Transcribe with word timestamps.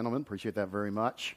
Gentlemen, 0.00 0.22
appreciate 0.22 0.56
that 0.56 0.70
very 0.70 0.90
much. 0.90 1.36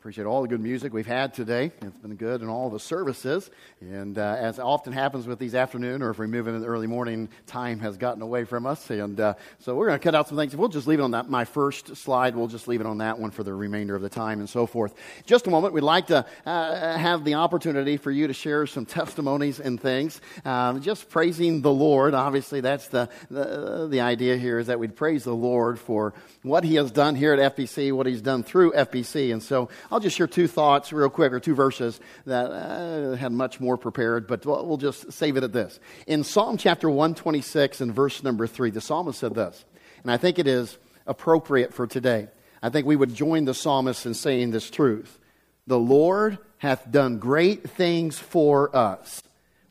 Appreciate 0.00 0.26
all 0.26 0.42
the 0.42 0.48
good 0.48 0.60
music 0.60 0.92
we've 0.92 1.06
had 1.06 1.34
today. 1.34 1.72
It's 1.82 1.96
been 1.96 2.14
good 2.14 2.42
in 2.42 2.48
all 2.48 2.70
the 2.70 2.78
services. 2.78 3.50
And 3.80 4.16
uh, 4.18 4.36
as 4.38 4.60
often 4.60 4.92
happens 4.92 5.26
with 5.26 5.40
these 5.40 5.54
afternoon, 5.54 6.00
or 6.00 6.10
if 6.10 6.18
we 6.18 6.28
move 6.28 6.46
into 6.46 6.60
the 6.60 6.66
early 6.66 6.86
morning, 6.86 7.28
time 7.46 7.80
has 7.80 7.96
gotten 7.96 8.22
away 8.22 8.44
from 8.44 8.66
us. 8.66 8.88
And 8.90 9.18
uh, 9.18 9.34
so 9.58 9.74
we're 9.74 9.88
going 9.88 9.98
to 9.98 10.02
cut 10.04 10.14
out 10.14 10.28
some 10.28 10.36
things. 10.36 10.54
We'll 10.54 10.68
just 10.68 10.86
leave 10.86 11.00
it 11.00 11.02
on 11.02 11.12
that. 11.12 11.28
My 11.28 11.44
first 11.44 11.96
slide, 11.96 12.36
we'll 12.36 12.46
just 12.46 12.68
leave 12.68 12.80
it 12.80 12.86
on 12.86 12.98
that 12.98 13.18
one 13.18 13.32
for 13.32 13.42
the 13.42 13.52
remainder 13.52 13.96
of 13.96 14.02
the 14.02 14.08
time 14.08 14.38
and 14.38 14.48
so 14.48 14.66
forth. 14.66 14.94
Just 15.24 15.48
a 15.48 15.50
moment, 15.50 15.74
we'd 15.74 15.80
like 15.80 16.08
to 16.08 16.24
uh, 16.44 16.98
have 16.98 17.24
the 17.24 17.34
opportunity 17.34 17.96
for 17.96 18.12
you 18.12 18.28
to 18.28 18.34
share 18.34 18.66
some 18.66 18.86
testimonies 18.86 19.58
and 19.58 19.80
things. 19.80 20.20
Um, 20.44 20.82
just 20.82 21.08
praising 21.08 21.62
the 21.62 21.72
Lord. 21.72 22.14
Obviously, 22.14 22.60
that's 22.60 22.86
the, 22.88 23.08
the, 23.28 23.88
the 23.90 24.02
idea 24.02 24.36
here 24.36 24.60
is 24.60 24.68
that 24.68 24.78
we'd 24.78 24.94
praise 24.94 25.24
the 25.24 25.34
Lord 25.34 25.80
for 25.80 26.14
what 26.42 26.62
He 26.62 26.76
has 26.76 26.92
done 26.92 27.16
here 27.16 27.32
at 27.32 27.56
FBC, 27.56 27.92
what 27.92 28.06
He's 28.06 28.22
done 28.22 28.44
through 28.44 28.72
FBC. 28.72 29.32
And 29.32 29.42
so 29.42 29.68
just 30.00 30.16
share 30.16 30.26
two 30.26 30.48
thoughts 30.48 30.92
real 30.92 31.10
quick, 31.10 31.32
or 31.32 31.40
two 31.40 31.54
verses 31.54 32.00
that 32.24 32.50
uh, 32.50 33.16
had 33.16 33.32
much 33.32 33.60
more 33.60 33.76
prepared, 33.76 34.26
but 34.26 34.44
we'll 34.44 34.76
just 34.76 35.12
save 35.12 35.36
it 35.36 35.44
at 35.44 35.52
this. 35.52 35.78
In 36.06 36.24
Psalm 36.24 36.56
chapter 36.56 36.88
126 36.88 37.80
and 37.80 37.94
verse 37.94 38.22
number 38.22 38.46
3, 38.46 38.70
the 38.70 38.80
psalmist 38.80 39.18
said 39.18 39.34
this, 39.34 39.64
and 40.02 40.10
I 40.10 40.16
think 40.16 40.38
it 40.38 40.46
is 40.46 40.78
appropriate 41.06 41.74
for 41.74 41.86
today. 41.86 42.28
I 42.62 42.70
think 42.70 42.86
we 42.86 42.96
would 42.96 43.14
join 43.14 43.44
the 43.44 43.54
psalmist 43.54 44.06
in 44.06 44.14
saying 44.14 44.50
this 44.50 44.70
truth. 44.70 45.18
The 45.66 45.78
Lord 45.78 46.38
hath 46.58 46.90
done 46.90 47.18
great 47.18 47.70
things 47.70 48.18
for 48.18 48.74
us, 48.74 49.22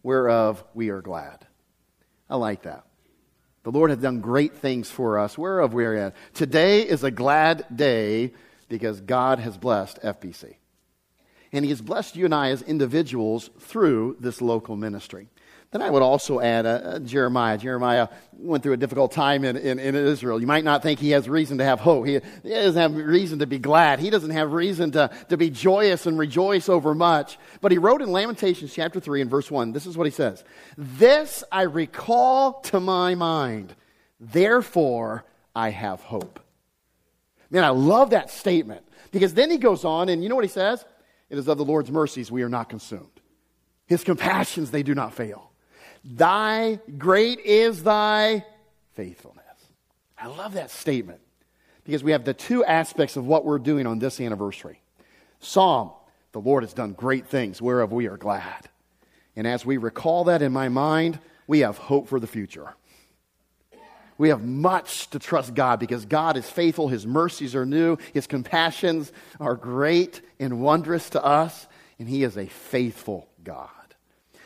whereof 0.04 0.64
we 0.74 0.90
are 0.90 1.02
glad. 1.02 1.46
I 2.30 2.36
like 2.36 2.64
that. 2.64 2.86
The 3.64 3.72
Lord 3.72 3.90
hath 3.90 4.02
done 4.02 4.22
great 4.22 4.58
things 4.58 4.92
for 4.92 5.18
us, 5.18 5.38
whereof 5.38 5.74
we 5.74 5.86
are 5.86 5.96
glad. 5.96 6.14
Today 6.34 6.82
is 6.82 7.04
a 7.04 7.12
glad 7.12 7.66
day 7.76 8.34
because 8.68 9.02
God 9.02 9.40
has 9.40 9.58
blessed 9.58 10.02
FBC. 10.02 10.56
And 11.52 11.64
He 11.64 11.70
has 11.70 11.82
blessed 11.82 12.16
you 12.16 12.26
and 12.26 12.36
I 12.36 12.50
as 12.50 12.62
individuals 12.62 13.50
through 13.60 14.18
this 14.20 14.42
local 14.42 14.76
ministry. 14.76 15.30
Then 15.76 15.82
I 15.82 15.90
would 15.90 16.02
also 16.02 16.40
add 16.40 16.66
uh, 16.66 16.70
uh, 16.70 17.00
Jeremiah. 17.00 17.58
Jeremiah 17.58 18.08
went 18.32 18.64
through 18.64 18.72
a 18.72 18.78
difficult 18.78 19.12
time 19.12 19.44
in, 19.44 19.58
in, 19.58 19.78
in, 19.78 19.94
Israel. 19.94 20.40
You 20.40 20.48
might 20.48 20.64
not 20.64 20.82
think 20.82 21.02
he 21.02 21.10
has 21.10 21.28
reason 21.28 21.58
to 21.58 21.66
have 21.66 21.82
hope. 21.82 22.06
He, 22.06 22.14
he, 22.44 22.50
doesn't 22.50 22.82
have 22.82 22.96
reason 22.96 23.40
to 23.40 23.46
be 23.46 23.60
glad. 23.60 24.00
He 24.00 24.10
doesn't 24.10 24.30
have 24.30 24.54
reason 24.54 24.92
to, 24.92 25.10
to 25.28 25.36
be 25.36 25.50
joyous 25.50 26.06
and 26.06 26.18
rejoice 26.18 26.70
over 26.70 26.96
much. 26.96 27.38
But 27.60 27.74
he 27.74 27.78
wrote 27.78 28.02
in 28.02 28.12
Lamentations 28.14 28.74
chapter 28.74 29.02
3 29.02 29.20
and 29.20 29.30
verse 29.30 29.52
1, 29.52 29.74
this 29.74 29.86
is 29.86 29.98
what 29.98 30.06
he 30.06 30.12
says 30.12 30.46
This 30.78 31.44
I 31.52 31.64
recall 31.64 32.62
to 32.62 32.80
my 32.80 33.16
mind, 33.16 33.76
therefore 34.18 35.26
I 35.54 35.72
have 35.72 36.00
hope. 36.00 36.40
Man, 37.50 37.64
I 37.64 37.70
love 37.70 38.12
that 38.12 38.30
statement 38.30 38.84
because 39.12 39.34
then 39.34 39.50
he 39.50 39.58
goes 39.58 39.86
on 39.86 40.10
and 40.10 40.24
you 40.24 40.30
know 40.30 40.36
what 40.36 40.46
he 40.46 40.50
says? 40.50 40.84
It 41.30 41.38
is 41.38 41.48
of 41.48 41.58
the 41.58 41.66
Lord's 41.66 41.92
mercies 41.92 42.32
we 42.32 42.44
are 42.44 42.50
not 42.50 42.70
consumed. 42.70 43.10
His 43.88 44.04
compassions, 44.04 44.72
they 44.72 44.84
do 44.84 44.96
not 44.96 45.14
fail. 45.14 45.52
Thy 46.04 46.80
great 46.98 47.40
is 47.40 47.84
thy 47.84 48.46
faithfulness. 48.94 49.44
I 50.18 50.28
love 50.28 50.54
that 50.54 50.72
statement 50.72 51.22
because 51.84 52.04
we 52.04 52.12
have 52.12 52.26
the 52.26 52.34
two 52.34 52.64
aspects 52.64 53.16
of 53.16 53.26
what 53.26 53.46
we're 53.46 53.60
doing 53.60 53.86
on 53.86 54.00
this 54.00 54.20
anniversary. 54.20 54.82
Psalm, 55.40 55.92
the 56.32 56.40
Lord 56.40 56.64
has 56.64 56.74
done 56.74 56.94
great 56.94 57.28
things, 57.28 57.62
whereof 57.62 57.92
we 57.92 58.08
are 58.08 58.18
glad. 58.18 58.70
And 59.36 59.46
as 59.46 59.66
we 59.66 59.78
recall 59.78 60.26
that 60.26 60.42
in 60.42 60.52
my 60.52 60.70
mind, 60.70 61.20
we 61.48 61.60
have 61.60 61.78
hope 61.78 62.08
for 62.08 62.20
the 62.20 62.28
future. 62.28 62.74
We 64.18 64.30
have 64.30 64.44
much 64.44 65.10
to 65.10 65.20
trust 65.20 65.54
God 65.54 65.80
because 65.80 66.06
God 66.06 66.38
is 66.38 66.50
faithful. 66.50 66.88
His 66.88 67.06
mercies 67.06 67.56
are 67.56 67.66
new. 67.66 67.98
His 68.14 68.28
compassions 68.28 69.12
are 69.40 69.56
great 69.56 70.22
and 70.40 70.62
wondrous 70.62 71.10
to 71.12 71.24
us. 71.24 71.68
And 72.00 72.08
He 72.08 72.24
is 72.24 72.38
a 72.38 72.46
faithful 72.46 73.28
God. 73.44 73.70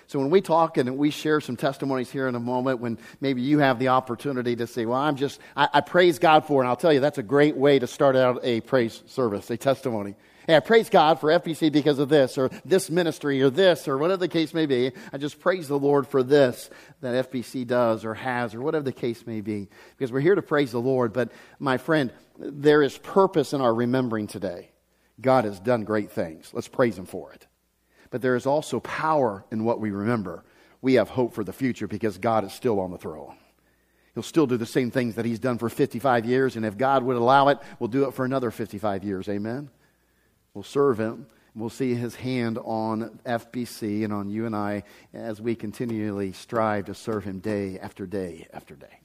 So 0.09 0.17
when 0.17 0.31
we 0.31 0.41
talk 0.41 0.77
and 0.77 0.97
we 0.97 1.11
share 1.11 1.39
some 1.39 1.55
testimonies 1.55 2.09
here 2.09 2.27
in 2.27 2.33
a 2.33 2.39
moment, 2.39 2.79
when 2.79 2.97
maybe 3.21 3.43
you 3.43 3.59
have 3.59 3.77
the 3.77 3.89
opportunity 3.89 4.55
to 4.55 4.65
say, 4.65 4.87
well, 4.87 4.97
I'm 4.97 5.15
just, 5.15 5.39
I, 5.55 5.69
I 5.71 5.81
praise 5.81 6.17
God 6.17 6.47
for, 6.47 6.61
it. 6.61 6.65
and 6.65 6.69
I'll 6.69 6.75
tell 6.75 6.91
you, 6.91 6.99
that's 6.99 7.19
a 7.19 7.23
great 7.23 7.55
way 7.55 7.77
to 7.77 7.85
start 7.85 8.15
out 8.15 8.39
a 8.43 8.61
praise 8.61 9.03
service, 9.05 9.51
a 9.51 9.57
testimony. 9.57 10.15
Hey, 10.47 10.55
I 10.55 10.61
praise 10.61 10.89
God 10.89 11.19
for 11.19 11.29
FBC 11.29 11.71
because 11.71 11.99
of 11.99 12.09
this, 12.09 12.39
or 12.39 12.49
this 12.65 12.89
ministry, 12.89 13.39
or 13.43 13.51
this, 13.51 13.87
or 13.87 13.99
whatever 13.99 14.21
the 14.21 14.27
case 14.27 14.51
may 14.51 14.65
be. 14.65 14.93
I 15.13 15.19
just 15.19 15.39
praise 15.39 15.67
the 15.67 15.77
Lord 15.77 16.07
for 16.07 16.23
this 16.23 16.71
that 17.01 17.29
FBC 17.29 17.67
does, 17.67 18.03
or 18.03 18.15
has, 18.15 18.55
or 18.55 18.61
whatever 18.61 18.85
the 18.85 18.91
case 18.91 19.27
may 19.27 19.41
be. 19.41 19.69
Because 19.95 20.11
we're 20.11 20.21
here 20.21 20.33
to 20.33 20.41
praise 20.41 20.71
the 20.71 20.81
Lord. 20.81 21.13
But, 21.13 21.31
my 21.59 21.77
friend, 21.77 22.11
there 22.39 22.81
is 22.81 22.97
purpose 22.97 23.53
in 23.53 23.61
our 23.61 23.75
remembering 23.75 24.25
today. 24.25 24.71
God 25.21 25.45
has 25.45 25.59
done 25.59 25.83
great 25.83 26.09
things. 26.09 26.49
Let's 26.51 26.67
praise 26.67 26.97
Him 26.97 27.05
for 27.05 27.31
it. 27.31 27.45
But 28.09 28.21
there 28.21 28.35
is 28.35 28.45
also 28.45 28.79
power 28.79 29.45
in 29.51 29.63
what 29.63 29.79
we 29.79 29.91
remember. 29.91 30.43
We 30.81 30.95
have 30.95 31.09
hope 31.09 31.33
for 31.33 31.43
the 31.43 31.53
future 31.53 31.87
because 31.87 32.17
God 32.17 32.43
is 32.43 32.53
still 32.53 32.79
on 32.79 32.91
the 32.91 32.97
throne. 32.97 33.35
He'll 34.13 34.23
still 34.23 34.47
do 34.47 34.57
the 34.57 34.65
same 34.65 34.91
things 34.91 35.15
that 35.15 35.25
He's 35.25 35.39
done 35.39 35.57
for 35.57 35.69
55 35.69 36.25
years, 36.25 36.55
and 36.55 36.65
if 36.65 36.77
God 36.77 37.03
would 37.03 37.15
allow 37.15 37.49
it, 37.49 37.59
we'll 37.79 37.89
do 37.89 38.05
it 38.05 38.13
for 38.13 38.25
another 38.25 38.51
55 38.51 39.03
years. 39.03 39.29
Amen? 39.29 39.69
We'll 40.53 40.63
serve 40.63 40.99
him. 40.99 41.27
We'll 41.55 41.69
see 41.69 41.93
his 41.93 42.15
hand 42.15 42.57
on 42.63 43.19
FBC 43.25 44.03
and 44.03 44.13
on 44.13 44.29
you 44.29 44.45
and 44.45 44.55
I 44.55 44.83
as 45.13 45.41
we 45.41 45.55
continually 45.55 46.31
strive 46.31 46.85
to 46.85 46.93
serve 46.93 47.23
him 47.23 47.39
day 47.39 47.79
after 47.79 48.05
day 48.05 48.47
after 48.53 48.75
day 48.75 48.99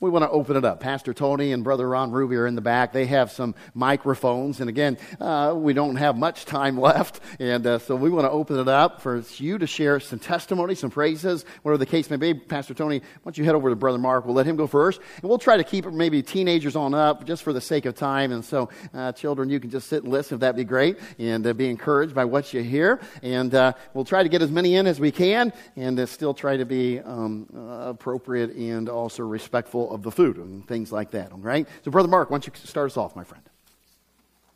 we 0.00 0.08
want 0.08 0.22
to 0.22 0.30
open 0.30 0.56
it 0.56 0.64
up. 0.64 0.80
Pastor 0.80 1.12
Tony 1.12 1.52
and 1.52 1.62
Brother 1.62 1.86
Ron 1.86 2.10
Ruby 2.10 2.36
are 2.36 2.46
in 2.46 2.54
the 2.54 2.62
back. 2.62 2.94
They 2.94 3.04
have 3.06 3.30
some 3.30 3.54
microphones. 3.74 4.60
And 4.60 4.70
again, 4.70 4.96
uh, 5.20 5.52
we 5.54 5.74
don't 5.74 5.96
have 5.96 6.16
much 6.16 6.46
time 6.46 6.80
left. 6.80 7.20
And 7.38 7.66
uh, 7.66 7.78
so 7.78 7.96
we 7.96 8.08
want 8.08 8.24
to 8.24 8.30
open 8.30 8.58
it 8.58 8.66
up 8.66 9.02
for 9.02 9.22
you 9.36 9.58
to 9.58 9.66
share 9.66 10.00
some 10.00 10.18
testimony, 10.18 10.74
some 10.74 10.90
praises, 10.90 11.44
whatever 11.62 11.76
the 11.76 11.86
case 11.86 12.08
may 12.08 12.16
be. 12.16 12.32
Pastor 12.32 12.72
Tony, 12.72 13.00
why 13.00 13.04
don't 13.24 13.36
you 13.36 13.44
head 13.44 13.54
over 13.54 13.68
to 13.68 13.76
Brother 13.76 13.98
Mark? 13.98 14.24
We'll 14.24 14.34
let 14.34 14.46
him 14.46 14.56
go 14.56 14.66
first. 14.66 15.00
And 15.20 15.28
we'll 15.28 15.38
try 15.38 15.58
to 15.58 15.64
keep 15.64 15.84
maybe 15.84 16.22
teenagers 16.22 16.76
on 16.76 16.94
up 16.94 17.26
just 17.26 17.42
for 17.42 17.52
the 17.52 17.60
sake 17.60 17.84
of 17.84 17.94
time. 17.94 18.32
And 18.32 18.42
so, 18.42 18.70
uh, 18.94 19.12
children, 19.12 19.50
you 19.50 19.60
can 19.60 19.68
just 19.68 19.88
sit 19.88 20.02
and 20.02 20.10
listen 20.10 20.36
if 20.36 20.40
that'd 20.40 20.56
be 20.56 20.64
great 20.64 20.98
and 21.18 21.46
uh, 21.46 21.52
be 21.52 21.68
encouraged 21.68 22.14
by 22.14 22.24
what 22.24 22.54
you 22.54 22.62
hear. 22.62 23.00
And 23.22 23.54
uh, 23.54 23.74
we'll 23.92 24.06
try 24.06 24.22
to 24.22 24.30
get 24.30 24.40
as 24.40 24.50
many 24.50 24.76
in 24.76 24.86
as 24.86 24.98
we 24.98 25.12
can 25.12 25.52
and 25.76 26.00
uh, 26.00 26.06
still 26.06 26.32
try 26.32 26.56
to 26.56 26.64
be 26.64 27.00
um, 27.00 27.46
appropriate 27.84 28.52
and 28.56 28.88
also 28.88 29.24
respectful 29.24 29.89
of 29.90 30.02
the 30.02 30.10
food 30.10 30.36
and 30.36 30.66
things 30.66 30.92
like 30.92 31.10
that, 31.12 31.32
all 31.32 31.38
right? 31.38 31.66
So, 31.84 31.90
Brother 31.90 32.08
Mark, 32.08 32.30
why 32.30 32.38
don't 32.38 32.46
you 32.46 32.52
start 32.64 32.90
us 32.90 32.96
off, 32.96 33.16
my 33.16 33.24
friend? 33.24 33.44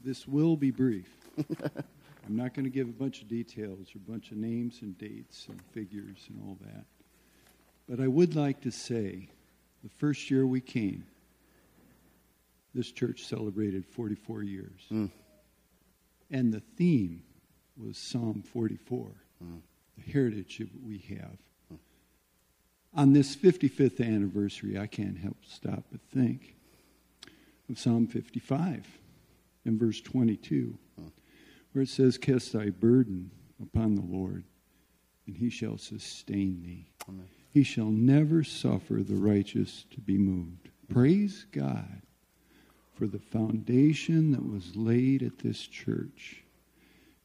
This 0.02 0.28
will 0.28 0.56
be 0.56 0.70
brief. 0.70 1.08
I'm 1.38 2.36
not 2.36 2.54
going 2.54 2.64
to 2.64 2.70
give 2.70 2.88
a 2.88 2.92
bunch 2.92 3.20
of 3.22 3.28
details 3.28 3.88
or 3.94 3.98
a 3.98 4.10
bunch 4.10 4.30
of 4.30 4.38
names 4.38 4.78
and 4.82 4.96
dates 4.98 5.46
and 5.48 5.60
figures 5.72 6.18
and 6.28 6.40
all 6.42 6.58
that. 6.62 6.84
But 7.88 8.00
I 8.00 8.08
would 8.08 8.34
like 8.34 8.62
to 8.62 8.70
say 8.70 9.28
the 9.82 9.90
first 9.90 10.30
year 10.30 10.46
we 10.46 10.60
came, 10.60 11.04
this 12.74 12.90
church 12.90 13.24
celebrated 13.24 13.84
44 13.86 14.42
years. 14.42 14.80
Mm. 14.90 15.10
And 16.30 16.52
the 16.52 16.62
theme 16.76 17.22
was 17.76 17.98
Psalm 17.98 18.42
44, 18.52 19.10
mm. 19.44 19.60
the 19.96 20.12
heritage 20.12 20.58
that 20.58 20.68
we 20.84 20.98
have 21.18 21.36
on 22.94 23.12
this 23.12 23.34
55th 23.34 24.00
anniversary, 24.04 24.78
I 24.78 24.86
can't 24.86 25.18
help 25.18 25.36
stop 25.46 25.84
but 25.90 26.00
think 26.12 26.54
of 27.68 27.78
Psalm 27.78 28.06
55 28.06 28.86
in 29.64 29.78
verse 29.78 30.00
22, 30.00 30.76
where 31.72 31.82
it 31.82 31.88
says, 31.88 32.18
Cast 32.18 32.52
thy 32.52 32.70
burden 32.70 33.30
upon 33.60 33.94
the 33.94 34.02
Lord, 34.02 34.44
and 35.26 35.36
he 35.36 35.50
shall 35.50 35.78
sustain 35.78 36.62
thee. 36.62 36.86
Amen. 37.08 37.26
He 37.50 37.62
shall 37.62 37.90
never 37.90 38.44
suffer 38.44 39.02
the 39.02 39.14
righteous 39.14 39.84
to 39.92 40.00
be 40.00 40.18
moved. 40.18 40.68
Praise 40.92 41.46
God 41.50 42.02
for 42.94 43.06
the 43.06 43.18
foundation 43.18 44.32
that 44.32 44.46
was 44.46 44.76
laid 44.76 45.22
at 45.22 45.38
this 45.38 45.66
church 45.66 46.43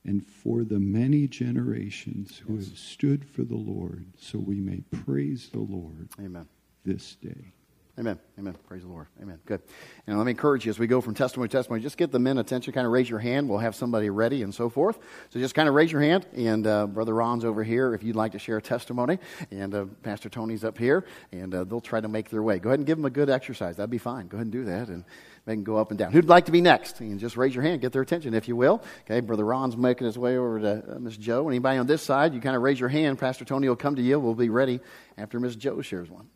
and 0.06 0.26
for 0.26 0.64
the 0.64 0.80
many 0.80 1.28
generations 1.28 2.42
who 2.46 2.56
yes. 2.56 2.70
have 2.70 2.78
stood 2.78 3.26
for 3.26 3.44
the 3.44 3.58
Lord, 3.58 4.06
so 4.18 4.40
we 4.40 4.60
may 4.60 4.82
praise 4.92 5.50
the 5.50 5.60
Lord 5.60 6.10
Amen. 6.20 6.48
this 6.86 7.16
day. 7.16 7.54
Amen. 8.00 8.18
Amen. 8.40 8.56
Praise 8.66 8.84
the 8.84 8.88
Lord. 8.88 9.08
Amen. 9.22 9.40
Good. 9.46 9.62
And 10.08 10.18
let 10.18 10.24
me 10.24 10.32
encourage 10.32 10.66
you 10.66 10.70
as 10.70 10.80
we 10.80 10.88
go 10.88 11.02
from 11.02 11.16
testimony 11.16 11.50
to 11.50 11.58
testimony, 11.58 11.82
just 11.82 11.98
get 11.98 12.14
the 12.14 12.20
men 12.20 12.38
attention, 12.38 12.72
kind 12.72 12.88
of 12.88 12.94
raise 12.94 13.10
your 13.10 13.20
hand. 13.20 13.50
We'll 13.50 13.60
have 13.60 13.76
somebody 13.76 14.10
ready 14.10 14.42
and 14.42 14.56
so 14.56 14.70
forth. 14.70 14.98
So 15.32 15.40
just 15.40 15.54
kind 15.54 15.68
of 15.68 15.76
raise 15.76 15.92
your 15.92 16.00
hand. 16.02 16.26
And 16.34 16.66
uh, 16.66 16.88
Brother 16.88 17.14
Ron's 17.14 17.44
over 17.44 17.62
here 17.62 17.94
if 17.94 18.02
you'd 18.02 18.16
like 18.16 18.32
to 18.32 18.40
share 18.40 18.56
a 18.56 18.62
testimony. 18.62 19.20
And 19.52 19.76
uh, 19.76 19.86
Pastor 20.02 20.30
Tony's 20.30 20.64
up 20.64 20.78
here. 20.78 21.04
And 21.34 21.54
uh, 21.54 21.66
they'll 21.66 21.82
try 21.82 22.00
to 22.00 22.08
make 22.08 22.30
their 22.30 22.42
way. 22.42 22.60
Go 22.60 22.70
ahead 22.70 22.80
and 22.80 22.88
give 22.88 22.98
them 22.98 23.04
a 23.04 23.10
good 23.10 23.30
exercise. 23.30 23.76
That'd 23.76 23.90
be 23.90 23.98
fine. 23.98 24.28
Go 24.28 24.38
ahead 24.38 24.46
and 24.46 24.54
do 24.54 24.64
that. 24.64 24.88
And 24.88 25.04
they 25.46 25.56
can 25.56 25.66
go 25.66 25.76
up 25.76 25.90
and 25.90 26.00
down. 26.00 26.14
Who'd 26.14 26.30
like 26.30 26.46
to 26.46 26.54
be 26.54 26.62
next? 26.62 27.02
And 27.02 27.20
just 27.20 27.36
raise 27.36 27.54
your 27.54 27.64
hand, 27.64 27.82
get 27.82 27.92
their 27.92 28.02
attention, 28.02 28.34
if 28.34 28.48
you 28.48 28.56
will. 28.56 28.82
Okay, 29.02 29.20
Brother 29.20 29.44
Ron's 29.44 29.76
making 29.76 30.06
his 30.06 30.18
way 30.18 30.38
over 30.38 30.60
to 30.60 30.96
uh, 30.96 31.00
Miss 31.00 31.18
Joe. 31.18 31.50
Anybody 31.50 31.80
on 31.80 31.88
this 31.88 32.02
side, 32.02 32.34
you 32.34 32.40
kind 32.40 32.56
of 32.56 32.62
raise 32.62 32.80
your 32.80 32.90
hand. 32.90 33.20
Pastor 33.20 33.44
Tony 33.44 33.68
will 33.68 33.76
come 33.76 33.96
to 33.96 34.02
you. 34.02 34.20
We'll 34.20 34.36
be 34.36 34.50
ready 34.50 34.80
after 35.18 35.40
Miss 35.40 35.58
Joe 35.58 35.82
shares 35.82 36.10
one. 36.10 36.30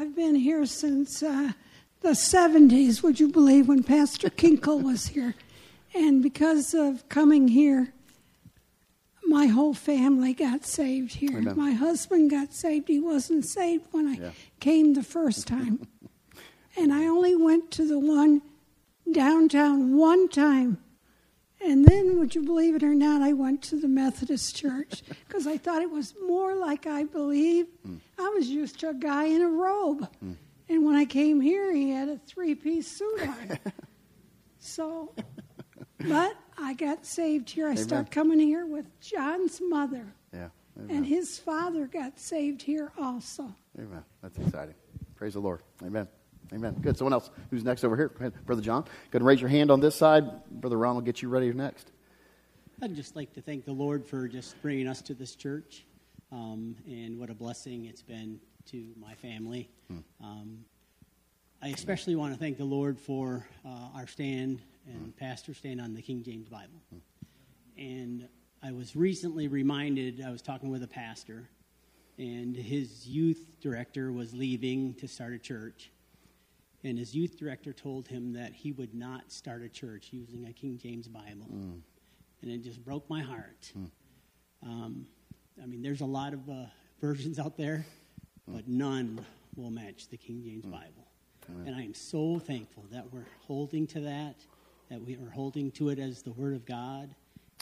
I've 0.00 0.14
been 0.14 0.36
here 0.36 0.64
since 0.64 1.24
uh, 1.24 1.50
the 2.02 2.10
70s, 2.10 3.02
would 3.02 3.18
you 3.18 3.26
believe, 3.32 3.66
when 3.66 3.82
Pastor 3.82 4.30
Kinkle 4.30 4.80
was 4.80 5.08
here. 5.08 5.34
And 5.92 6.22
because 6.22 6.72
of 6.72 7.08
coming 7.08 7.48
here, 7.48 7.92
my 9.26 9.46
whole 9.46 9.74
family 9.74 10.34
got 10.34 10.64
saved 10.64 11.14
here. 11.16 11.38
Amen. 11.38 11.56
My 11.56 11.72
husband 11.72 12.30
got 12.30 12.54
saved. 12.54 12.86
He 12.86 13.00
wasn't 13.00 13.44
saved 13.44 13.86
when 13.90 14.06
I 14.06 14.12
Yeah. 14.14 14.30
came 14.60 14.94
the 14.94 15.02
first 15.02 15.48
time. 15.48 15.80
and 16.76 16.92
I 16.94 17.06
only 17.06 17.34
went 17.34 17.72
to 17.72 17.84
the 17.84 17.98
one 17.98 18.40
downtown 19.10 19.96
one 19.96 20.28
time. 20.28 20.78
And 21.60 21.84
then, 21.84 22.18
would 22.18 22.34
you 22.34 22.42
believe 22.42 22.76
it 22.76 22.82
or 22.84 22.94
not, 22.94 23.20
I 23.20 23.32
went 23.32 23.62
to 23.64 23.76
the 23.80 23.88
Methodist 23.88 24.54
church 24.54 25.02
because 25.26 25.46
I 25.46 25.56
thought 25.56 25.82
it 25.82 25.90
was 25.90 26.14
more 26.24 26.54
like 26.54 26.86
I 26.86 27.04
believe. 27.04 27.66
Hmm. 27.84 27.96
I 28.18 28.28
was 28.36 28.48
used 28.48 28.78
to 28.80 28.90
a 28.90 28.94
guy 28.94 29.24
in 29.24 29.42
a 29.42 29.48
robe. 29.48 30.08
Hmm. 30.20 30.32
And 30.68 30.84
when 30.84 30.94
I 30.96 31.04
came 31.04 31.40
here, 31.40 31.72
he 31.74 31.90
had 31.90 32.08
a 32.08 32.18
three 32.26 32.54
piece 32.54 32.86
suit 32.86 33.22
on. 33.22 33.58
so, 34.58 35.12
but 35.98 36.36
I 36.58 36.74
got 36.74 37.06
saved 37.06 37.48
here. 37.50 37.68
I 37.68 37.74
started 37.74 38.10
coming 38.10 38.38
here 38.38 38.66
with 38.66 38.86
John's 39.00 39.60
mother, 39.60 40.12
Yeah. 40.32 40.48
and 40.88 41.06
his 41.06 41.38
father 41.38 41.86
got 41.86 42.18
saved 42.18 42.60
here 42.62 42.92
also. 42.98 43.54
Amen. 43.78 44.04
That's 44.22 44.38
exciting. 44.38 44.74
Praise 45.16 45.34
the 45.34 45.40
Lord. 45.40 45.62
Amen. 45.84 46.06
Amen. 46.52 46.74
Good. 46.80 46.96
Someone 46.96 47.12
else 47.12 47.30
who's 47.50 47.64
next 47.64 47.84
over 47.84 47.96
here? 47.96 48.08
Go 48.08 48.16
ahead, 48.20 48.46
Brother 48.46 48.62
John. 48.62 48.82
Go 48.82 48.88
ahead 48.88 49.14
and 49.14 49.26
raise 49.26 49.40
your 49.40 49.50
hand 49.50 49.70
on 49.70 49.80
this 49.80 49.94
side. 49.94 50.24
Brother 50.50 50.78
Ron 50.78 50.94
will 50.94 51.02
get 51.02 51.20
you 51.20 51.28
ready 51.28 51.52
next. 51.52 51.92
I'd 52.80 52.94
just 52.94 53.16
like 53.16 53.32
to 53.34 53.42
thank 53.42 53.64
the 53.64 53.72
Lord 53.72 54.06
for 54.06 54.28
just 54.28 54.60
bringing 54.62 54.86
us 54.86 55.02
to 55.02 55.14
this 55.14 55.34
church, 55.34 55.84
um, 56.30 56.76
and 56.86 57.18
what 57.18 57.28
a 57.28 57.34
blessing 57.34 57.86
it's 57.86 58.02
been 58.02 58.40
to 58.70 58.86
my 59.00 59.14
family. 59.14 59.68
Um, 60.22 60.64
I 61.60 61.68
especially 61.68 62.14
want 62.14 62.32
to 62.32 62.38
thank 62.38 62.56
the 62.56 62.64
Lord 62.64 63.00
for 63.00 63.46
uh, 63.66 63.88
our 63.96 64.06
stand 64.06 64.62
and 64.86 65.16
pastor 65.16 65.54
stand 65.54 65.80
on 65.80 65.92
the 65.92 66.00
King 66.00 66.22
James 66.22 66.48
Bible. 66.48 66.80
And 67.76 68.28
I 68.62 68.72
was 68.72 68.94
recently 68.94 69.48
reminded, 69.48 70.22
I 70.24 70.30
was 70.30 70.40
talking 70.40 70.70
with 70.70 70.82
a 70.82 70.88
pastor, 70.88 71.48
and 72.16 72.56
his 72.56 73.06
youth 73.06 73.60
director 73.60 74.12
was 74.12 74.32
leaving 74.34 74.94
to 74.94 75.08
start 75.08 75.32
a 75.32 75.38
church. 75.38 75.90
And 76.84 76.98
his 76.98 77.14
youth 77.14 77.36
director 77.38 77.72
told 77.72 78.06
him 78.08 78.32
that 78.34 78.52
he 78.52 78.72
would 78.72 78.94
not 78.94 79.32
start 79.32 79.62
a 79.62 79.68
church 79.68 80.08
using 80.12 80.46
a 80.46 80.52
King 80.52 80.78
James 80.78 81.08
Bible. 81.08 81.46
And 82.42 82.50
it 82.52 82.62
just 82.62 82.84
broke 82.84 83.08
my 83.10 83.20
heart. 83.20 83.72
Um, 84.62 85.06
I 85.62 85.66
mean, 85.66 85.82
there's 85.82 86.02
a 86.02 86.06
lot 86.06 86.32
of 86.34 86.48
uh, 86.48 86.66
versions 87.00 87.38
out 87.38 87.56
there, 87.56 87.84
but 88.46 88.68
none 88.68 89.24
will 89.56 89.70
match 89.70 90.08
the 90.08 90.16
King 90.16 90.42
James 90.44 90.64
Bible. 90.64 91.06
And 91.66 91.74
I 91.74 91.82
am 91.82 91.94
so 91.94 92.38
thankful 92.38 92.84
that 92.92 93.12
we're 93.12 93.26
holding 93.46 93.86
to 93.88 94.00
that, 94.00 94.36
that 94.90 95.00
we 95.02 95.16
are 95.16 95.30
holding 95.30 95.70
to 95.72 95.88
it 95.88 95.98
as 95.98 96.22
the 96.22 96.32
Word 96.32 96.54
of 96.54 96.64
God. 96.64 97.12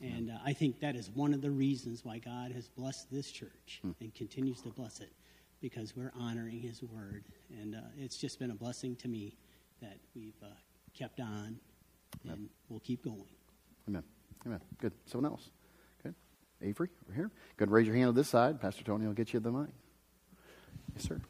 And 0.03 0.31
uh, 0.31 0.35
I 0.45 0.53
think 0.53 0.79
that 0.81 0.95
is 0.95 1.09
one 1.11 1.33
of 1.33 1.41
the 1.41 1.51
reasons 1.51 2.05
why 2.05 2.19
God 2.19 2.53
has 2.53 2.69
blessed 2.69 3.11
this 3.11 3.31
church 3.31 3.81
and 4.01 4.15
continues 4.15 4.61
to 4.63 4.69
bless 4.69 5.01
it, 5.01 5.11
because 5.61 5.97
we're 5.97 6.13
honoring 6.19 6.61
His 6.61 6.83
Word. 6.83 7.25
And 7.61 7.75
uh, 7.75 7.81
it's 7.99 8.19
just 8.19 8.39
been 8.39 8.51
a 8.51 8.55
blessing 8.55 8.97
to 8.97 9.09
me 9.09 9.37
that 9.81 9.99
we've 10.15 10.37
uh, 10.43 10.47
kept 10.95 11.21
on 11.21 11.59
and 12.29 12.49
we'll 12.69 12.81
keep 12.81 13.05
going. 13.05 13.25
Amen. 13.89 14.03
Amen. 14.47 14.61
Good. 14.79 14.93
Someone 15.07 15.31
else. 15.33 15.51
Good. 16.03 16.15
Avery, 16.63 16.89
over 17.07 17.15
here. 17.15 17.31
Go 17.57 17.65
ahead 17.65 17.73
raise 17.73 17.87
your 17.87 17.97
hand 17.97 18.09
on 18.09 18.15
this 18.15 18.29
side. 18.29 18.61
Pastor 18.61 18.85
Tony 18.85 19.07
will 19.07 19.15
get 19.15 19.33
you 19.33 19.41
the 19.41 19.51
mic. 19.51 19.69
Yes, 20.95 21.05
sir. 21.09 21.21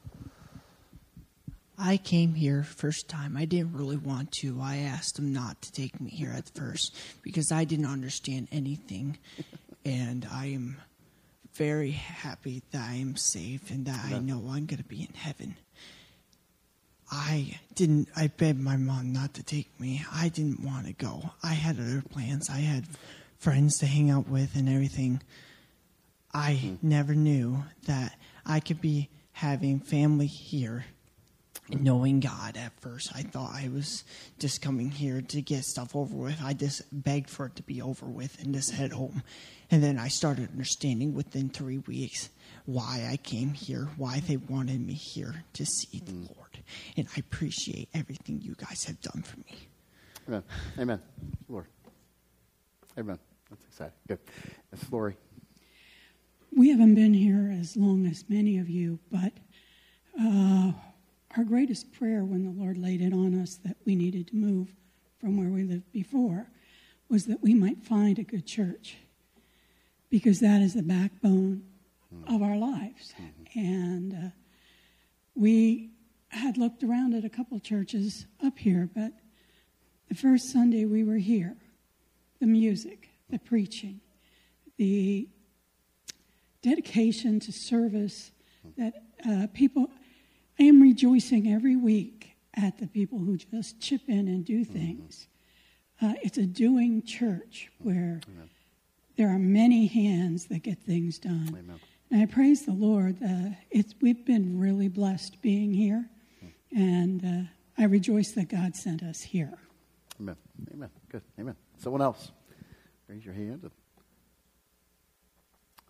I 1.79 1.99
came 1.99 2.34
here 2.34 2.62
first 2.62 3.08
time. 3.08 3.37
I 3.37 3.44
didn't 3.44 3.75
really 3.75 3.99
want 3.99 4.32
to. 4.40 4.61
I 4.62 4.79
asked 4.79 5.17
them 5.17 5.32
not 5.32 5.61
to 5.62 5.72
take 5.72 6.00
me 6.00 6.11
here 6.11 6.32
at 6.34 6.49
first 6.55 6.94
because 7.22 7.52
I 7.52 7.64
didn't 7.64 7.87
understand 7.87 8.49
anything. 8.50 9.19
and 9.84 10.26
I 10.32 10.46
am 10.46 10.79
very 11.56 11.93
happy 11.93 12.62
that 12.70 12.82
I 12.88 12.94
am 12.94 13.17
saved 13.17 13.70
and 13.70 13.87
that 13.87 14.05
I 14.05 14.19
know 14.19 14.37
I'm 14.50 14.67
going 14.67 14.79
to 14.79 14.85
be 14.85 15.00
in 15.00 15.14
heaven. 15.14 15.56
I 17.11 17.58
didn't, 17.75 18.08
I 18.17 18.26
begged 18.29 18.61
my 18.61 18.76
mom 18.76 19.12
not 19.12 19.35
to 19.35 19.43
take 19.43 19.69
me. 19.81 20.05
I 20.12 20.29
didn't 20.29 20.62
want 20.62 20.87
to 20.87 20.93
go. 20.93 21.31
I 21.43 21.55
had 21.55 21.79
other 21.79 22.03
plans. 22.11 22.50
I 22.50 22.58
had 22.58 22.85
friends 23.38 23.79
to 23.79 23.87
hang 23.87 24.11
out 24.11 24.29
with 24.29 24.56
and 24.56 24.69
everything. 24.69 25.23
I 26.35 26.55
hmm. 26.55 26.75
never 26.82 27.14
knew 27.14 27.64
that 27.87 28.19
I 28.44 28.61
could 28.61 28.81
be 28.81 29.08
having 29.32 29.81
family 29.81 30.26
here 30.26 30.85
knowing 31.71 32.21
God 32.21 32.57
at 32.57 32.79
first. 32.81 33.11
I 33.15 33.23
thought 33.23 33.51
I 33.53 33.69
was 33.69 34.05
just 34.39 34.63
coming 34.63 34.91
here 34.91 35.21
to 35.21 35.43
get 35.43 35.65
stuff 35.65 35.97
over 35.97 36.15
with. 36.15 36.41
I 36.43 36.53
just 36.53 36.83
begged 36.93 37.31
for 37.31 37.47
it 37.47 37.57
to 37.57 37.63
be 37.63 37.83
over 37.83 38.07
with 38.07 38.41
and 38.43 38.55
just 38.55 38.73
head 38.73 38.93
home. 38.93 39.23
And 39.71 39.83
then 39.83 39.99
I 39.99 40.09
started 40.09 40.51
understanding 40.51 41.15
within 41.15 41.49
three 41.49 41.79
weeks 41.79 42.31
why 42.67 43.09
I 43.11 43.17
came 43.17 43.53
here, 43.53 43.89
why 43.97 44.21
they 44.21 44.37
wanted 44.37 44.85
me 44.85 44.95
here 44.95 45.45
to 45.55 45.67
see 45.67 46.03
the 46.05 46.13
Lord. 46.13 46.59
And 46.97 47.07
I 47.17 47.21
appreciate 47.21 47.89
everything 47.95 48.41
you 48.43 48.55
guys 48.57 48.85
have 48.85 49.01
done 49.01 49.23
for 49.23 49.39
me. 49.39 49.69
Amen. 50.29 50.43
Amen. 50.79 51.01
Lord. 51.49 51.67
Amen. 52.99 53.19
That's 53.51 53.65
exciting. 53.67 53.93
Good. 54.09 54.19
Yes, 54.73 54.85
Lori. 54.91 55.17
We 56.57 56.71
haven't 56.71 56.95
been 56.95 57.15
here 57.15 57.55
as 57.61 57.77
long 57.77 58.07
as 58.07 58.25
many 58.29 58.59
of 58.59 58.69
you, 58.69 58.99
but 59.11 59.33
uh, 60.21 60.73
our 61.37 61.44
greatest 61.44 61.93
prayer 61.93 62.25
when 62.25 62.44
the 62.44 62.62
Lord 62.62 62.79
laid 62.79 63.03
it 63.03 63.12
on 63.12 63.41
us 63.41 63.56
that 63.65 63.77
we 63.85 63.94
needed 63.94 64.29
to 64.29 64.37
move 64.37 64.75
from 65.21 65.37
where 65.37 65.49
we 65.49 65.65
lived 65.65 65.93
before 65.93 66.50
was 67.09 67.27
that 67.27 67.43
we 67.43 67.55
might 67.55 67.83
find 67.83 68.19
a 68.19 68.23
good 68.23 68.47
church 68.47 68.97
because 70.09 70.41
that 70.41 70.62
is 70.62 70.75
the 70.75 70.83
backbone 70.83 71.62
of 72.29 72.43
our 72.43 72.56
lives. 72.56 73.15
And 73.55 74.12
uh, 74.15 74.29
we 75.35 75.91
had 76.29 76.56
looked 76.56 76.83
around 76.83 77.15
at 77.15 77.25
a 77.25 77.29
couple 77.29 77.59
churches 77.61 78.27
up 78.44 78.59
here, 78.59 78.89
but 78.94 79.12
the 80.09 80.15
first 80.15 80.50
Sunday 80.50 80.85
we 80.85 81.05
were 81.05 81.17
here, 81.17 81.56
the 82.41 82.47
music, 82.47 83.11
the 83.29 83.39
preaching, 83.39 84.00
the 84.79 85.29
dedication 86.62 87.41
to 87.41 87.53
service 87.53 88.31
that 88.77 88.94
uh, 89.29 89.47
people, 89.53 89.91
I 90.58 90.64
am 90.64 90.81
rejoicing 90.81 91.53
every 91.53 91.76
week 91.76 92.37
at 92.55 92.79
the 92.79 92.87
people 92.87 93.19
who 93.19 93.36
just 93.36 93.81
chip 93.81 94.03
in 94.08 94.29
and 94.29 94.44
do 94.44 94.65
things. 94.65 95.29
Uh, 96.01 96.15
it's 96.22 96.39
a 96.39 96.46
doing 96.46 97.03
church 97.03 97.70
where 97.79 98.20
there 99.17 99.29
are 99.29 99.39
many 99.39 99.86
hands 99.86 100.46
that 100.46 100.63
get 100.63 100.79
things 100.79 101.19
done. 101.19 101.48
Amen. 101.48 101.81
And 102.10 102.22
I 102.22 102.27
praise 102.27 102.65
the 102.65 102.72
Lord. 102.72 103.17
Uh, 103.22 103.51
it's, 103.70 103.94
we've 104.01 104.25
been 104.25 104.58
really 104.58 104.89
blessed 104.89 105.43
being 105.43 105.72
here, 105.72 106.08
and 106.75 107.25
uh, 107.25 107.82
I 107.82 107.86
rejoice 107.86 108.32
that 108.32 108.48
God 108.48 108.77
sent 108.77 109.03
us 109.03 109.20
here. 109.20 109.53
Amen. 110.20 110.36
Amen. 110.72 110.91
Good. 111.10 111.22
Amen. 111.39 111.56
Someone 111.79 112.03
else. 112.03 112.31
Raise 113.08 113.25
your 113.25 113.34
hand. 113.34 113.70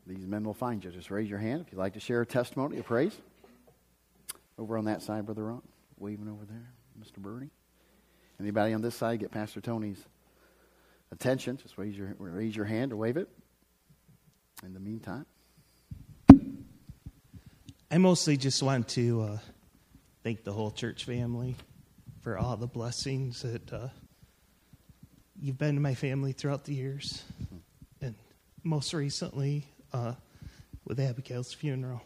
These 0.06 0.26
men 0.26 0.44
will 0.44 0.54
find 0.54 0.84
you. 0.84 0.90
Just 0.90 1.10
raise 1.10 1.28
your 1.28 1.38
hand 1.38 1.62
if 1.66 1.72
you'd 1.72 1.78
like 1.78 1.94
to 1.94 2.00
share 2.00 2.20
a 2.20 2.26
testimony 2.26 2.78
of 2.78 2.86
praise. 2.86 3.16
Over 4.58 4.78
on 4.78 4.86
that 4.86 5.02
side, 5.02 5.26
Brother 5.26 5.44
Ron. 5.44 5.62
Waving 5.98 6.28
over 6.28 6.44
there, 6.44 6.72
Mr. 7.00 7.18
Bernie. 7.18 7.50
Anybody 8.38 8.74
on 8.74 8.82
this 8.82 8.94
side 8.94 9.20
get 9.20 9.30
Pastor 9.30 9.60
Tony's 9.60 10.02
attention? 11.10 11.56
Just 11.56 11.78
raise 11.78 11.96
your 11.96 12.14
raise 12.18 12.54
your 12.54 12.66
hand 12.66 12.92
or 12.92 12.96
wave 12.96 13.16
it. 13.16 13.28
In 14.64 14.74
the 14.74 14.80
meantime, 14.80 15.26
I 17.90 17.98
mostly 17.98 18.36
just 18.36 18.62
want 18.62 18.88
to 18.88 19.22
uh, 19.22 19.38
thank 20.22 20.44
the 20.44 20.52
whole 20.52 20.70
church 20.70 21.04
family 21.04 21.56
for 22.20 22.36
all 22.36 22.56
the 22.56 22.66
blessings 22.66 23.42
that 23.42 23.72
uh, 23.72 23.88
you've 25.40 25.58
been 25.58 25.76
to 25.76 25.80
my 25.80 25.94
family 25.94 26.32
throughout 26.32 26.64
the 26.64 26.74
years, 26.74 27.22
and 28.00 28.14
most 28.64 28.92
recently 28.92 29.64
uh, 29.92 30.14
with 30.84 31.00
Abigail's 31.00 31.54
funeral. 31.54 32.02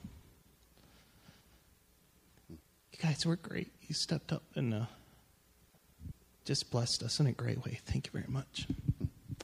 You 3.00 3.08
guys 3.08 3.24
were 3.24 3.36
great. 3.36 3.72
You 3.88 3.94
stepped 3.94 4.30
up 4.30 4.42
and 4.56 4.74
uh, 4.74 4.84
just 6.44 6.70
blessed 6.70 7.02
us 7.02 7.18
in 7.18 7.26
a 7.28 7.32
great 7.32 7.64
way. 7.64 7.80
Thank 7.86 8.06
you 8.06 8.12
very 8.12 8.26
much. 8.28 8.66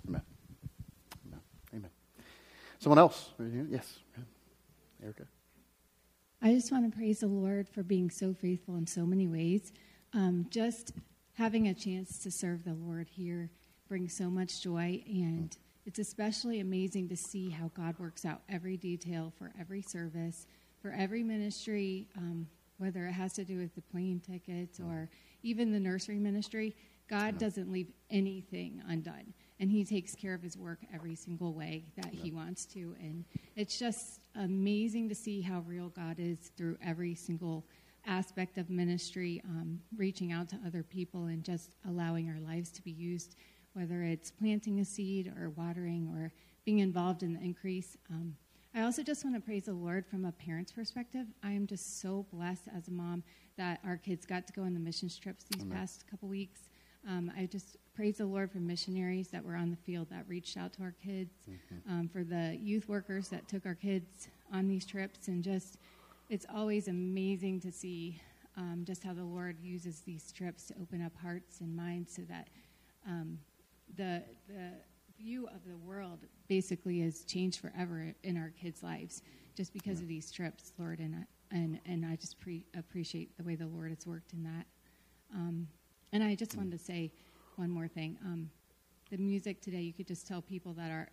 Amen. 0.06 0.20
Amen. 1.26 1.40
Amen. 1.74 1.90
Someone 2.78 2.98
else? 2.98 3.30
Raise 3.38 3.52
your 3.52 3.62
hand. 3.62 3.72
Yes. 3.72 3.98
Erica. 5.02 5.22
I 6.42 6.52
just 6.52 6.70
want 6.70 6.90
to 6.90 6.94
praise 6.94 7.20
the 7.20 7.28
Lord 7.28 7.66
for 7.66 7.82
being 7.82 8.10
so 8.10 8.34
faithful 8.34 8.76
in 8.76 8.86
so 8.86 9.06
many 9.06 9.26
ways. 9.26 9.72
Um, 10.12 10.46
just 10.50 10.92
having 11.32 11.68
a 11.68 11.74
chance 11.74 12.18
to 12.24 12.30
serve 12.30 12.62
the 12.62 12.74
Lord 12.74 13.08
here 13.08 13.48
brings 13.88 14.14
so 14.14 14.28
much 14.28 14.60
joy, 14.60 15.02
and 15.06 15.56
it's 15.86 15.98
especially 15.98 16.60
amazing 16.60 17.08
to 17.08 17.16
see 17.16 17.48
how 17.48 17.70
God 17.74 17.98
works 17.98 18.26
out 18.26 18.42
every 18.50 18.76
detail 18.76 19.32
for 19.38 19.50
every 19.58 19.80
service, 19.80 20.46
for 20.82 20.90
every 20.90 21.22
ministry. 21.22 22.06
Um, 22.18 22.48
whether 22.78 23.06
it 23.06 23.12
has 23.12 23.32
to 23.34 23.44
do 23.44 23.58
with 23.58 23.74
the 23.74 23.82
plane 23.82 24.20
tickets 24.20 24.80
or 24.80 25.08
even 25.42 25.72
the 25.72 25.80
nursery 25.80 26.18
ministry. 26.18 26.74
God 27.08 27.38
doesn't 27.38 27.70
leave 27.70 27.92
anything 28.10 28.82
undone, 28.88 29.32
and 29.60 29.70
He 29.70 29.84
takes 29.84 30.14
care 30.14 30.34
of 30.34 30.42
His 30.42 30.56
work 30.56 30.80
every 30.92 31.14
single 31.14 31.54
way 31.54 31.84
that 31.96 32.12
He 32.12 32.32
wants 32.32 32.66
to. 32.66 32.96
And 33.00 33.24
it's 33.54 33.78
just 33.78 34.20
amazing 34.34 35.08
to 35.08 35.14
see 35.14 35.40
how 35.40 35.60
real 35.60 35.88
God 35.90 36.16
is 36.18 36.50
through 36.56 36.76
every 36.84 37.14
single 37.14 37.64
aspect 38.06 38.58
of 38.58 38.70
ministry, 38.70 39.40
um, 39.44 39.80
reaching 39.96 40.32
out 40.32 40.48
to 40.48 40.58
other 40.66 40.82
people 40.82 41.26
and 41.26 41.44
just 41.44 41.74
allowing 41.88 42.28
our 42.28 42.40
lives 42.40 42.70
to 42.70 42.82
be 42.82 42.90
used, 42.90 43.36
whether 43.74 44.02
it's 44.02 44.30
planting 44.30 44.80
a 44.80 44.84
seed 44.84 45.32
or 45.38 45.50
watering 45.50 46.08
or 46.16 46.32
being 46.64 46.78
involved 46.80 47.22
in 47.22 47.32
the 47.32 47.40
increase. 47.40 47.96
Um, 48.10 48.34
I 48.76 48.82
also 48.82 49.02
just 49.02 49.24
want 49.24 49.34
to 49.34 49.40
praise 49.40 49.64
the 49.64 49.72
Lord 49.72 50.04
from 50.06 50.26
a 50.26 50.32
parent's 50.32 50.70
perspective. 50.70 51.26
I 51.42 51.50
am 51.52 51.66
just 51.66 52.02
so 52.02 52.26
blessed 52.30 52.68
as 52.76 52.88
a 52.88 52.90
mom 52.90 53.22
that 53.56 53.80
our 53.86 53.96
kids 53.96 54.26
got 54.26 54.46
to 54.48 54.52
go 54.52 54.62
on 54.64 54.74
the 54.74 54.80
mission 54.80 55.08
trips 55.08 55.44
these 55.44 55.62
Amen. 55.62 55.78
past 55.78 56.04
couple 56.10 56.28
weeks. 56.28 56.60
Um, 57.08 57.32
I 57.34 57.46
just 57.46 57.78
praise 57.94 58.18
the 58.18 58.26
Lord 58.26 58.52
for 58.52 58.58
missionaries 58.58 59.28
that 59.28 59.42
were 59.42 59.56
on 59.56 59.70
the 59.70 59.78
field 59.78 60.08
that 60.10 60.28
reached 60.28 60.58
out 60.58 60.74
to 60.74 60.82
our 60.82 60.94
kids, 61.02 61.30
mm-hmm. 61.48 61.90
um, 61.90 62.10
for 62.12 62.22
the 62.22 62.58
youth 62.60 62.86
workers 62.86 63.30
that 63.30 63.48
took 63.48 63.64
our 63.64 63.74
kids 63.74 64.28
on 64.52 64.68
these 64.68 64.84
trips, 64.84 65.28
and 65.28 65.42
just 65.42 65.78
it's 66.28 66.44
always 66.54 66.86
amazing 66.86 67.60
to 67.60 67.72
see 67.72 68.20
um, 68.58 68.82
just 68.86 69.02
how 69.02 69.14
the 69.14 69.24
Lord 69.24 69.56
uses 69.62 70.00
these 70.00 70.30
trips 70.32 70.66
to 70.66 70.74
open 70.82 71.02
up 71.02 71.12
hearts 71.22 71.60
and 71.60 71.74
minds 71.74 72.14
so 72.14 72.22
that 72.28 72.48
um, 73.06 73.38
the, 73.96 74.22
the 74.48 74.72
view 75.18 75.46
of 75.48 75.64
the 75.66 75.76
world 75.76 76.20
basically 76.48 77.00
has 77.00 77.24
changed 77.24 77.60
forever 77.60 78.14
in 78.22 78.36
our 78.36 78.52
kids' 78.60 78.82
lives 78.82 79.22
just 79.56 79.72
because 79.72 79.98
yeah. 79.98 80.04
of 80.04 80.08
these 80.08 80.30
trips, 80.30 80.72
Lord. 80.78 80.98
And 80.98 81.14
I, 81.14 81.54
and, 81.54 81.80
and 81.86 82.04
I 82.04 82.16
just 82.16 82.38
pre- 82.38 82.66
appreciate 82.76 83.36
the 83.36 83.44
way 83.44 83.54
the 83.54 83.66
Lord 83.66 83.90
has 83.90 84.06
worked 84.06 84.32
in 84.32 84.42
that. 84.44 84.66
Um, 85.34 85.68
and 86.12 86.22
I 86.22 86.34
just 86.34 86.56
wanted 86.56 86.72
to 86.72 86.84
say 86.84 87.12
one 87.56 87.70
more 87.70 87.88
thing. 87.88 88.18
Um, 88.24 88.50
the 89.10 89.16
music 89.18 89.60
today, 89.60 89.80
you 89.80 89.92
could 89.92 90.06
just 90.06 90.26
tell 90.26 90.42
people 90.42 90.72
that 90.74 90.90
are, 90.90 91.08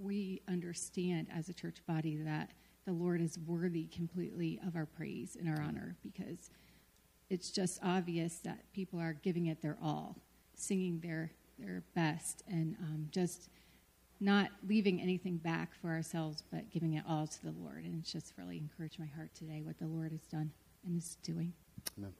we 0.00 0.42
understand 0.48 1.26
as 1.34 1.48
a 1.48 1.52
church 1.52 1.78
body 1.86 2.16
that 2.16 2.50
the 2.86 2.92
Lord 2.92 3.20
is 3.20 3.38
worthy 3.46 3.86
completely 3.86 4.60
of 4.66 4.76
our 4.76 4.86
praise 4.86 5.36
and 5.38 5.48
our 5.48 5.60
honor 5.60 5.96
because 6.02 6.50
it's 7.28 7.50
just 7.50 7.80
obvious 7.82 8.38
that 8.38 8.58
people 8.72 9.00
are 9.00 9.12
giving 9.12 9.46
it 9.46 9.60
their 9.60 9.76
all, 9.82 10.16
singing 10.54 11.00
their, 11.00 11.32
their 11.58 11.82
best, 11.94 12.42
and 12.48 12.76
um, 12.80 13.08
just 13.10 13.48
not 14.20 14.50
leaving 14.66 15.00
anything 15.00 15.36
back 15.36 15.74
for 15.80 15.90
ourselves, 15.90 16.42
but 16.50 16.70
giving 16.70 16.94
it 16.94 17.04
all 17.08 17.26
to 17.26 17.42
the 17.42 17.52
Lord. 17.52 17.84
And 17.84 18.00
it's 18.00 18.12
just 18.12 18.32
really 18.38 18.58
encouraged 18.58 18.98
my 18.98 19.06
heart 19.06 19.34
today 19.34 19.62
what 19.62 19.78
the 19.78 19.86
Lord 19.86 20.12
has 20.12 20.22
done 20.22 20.50
and 20.84 20.96
is 20.96 21.16
doing. 21.22 21.52
Amen. 21.98 22.12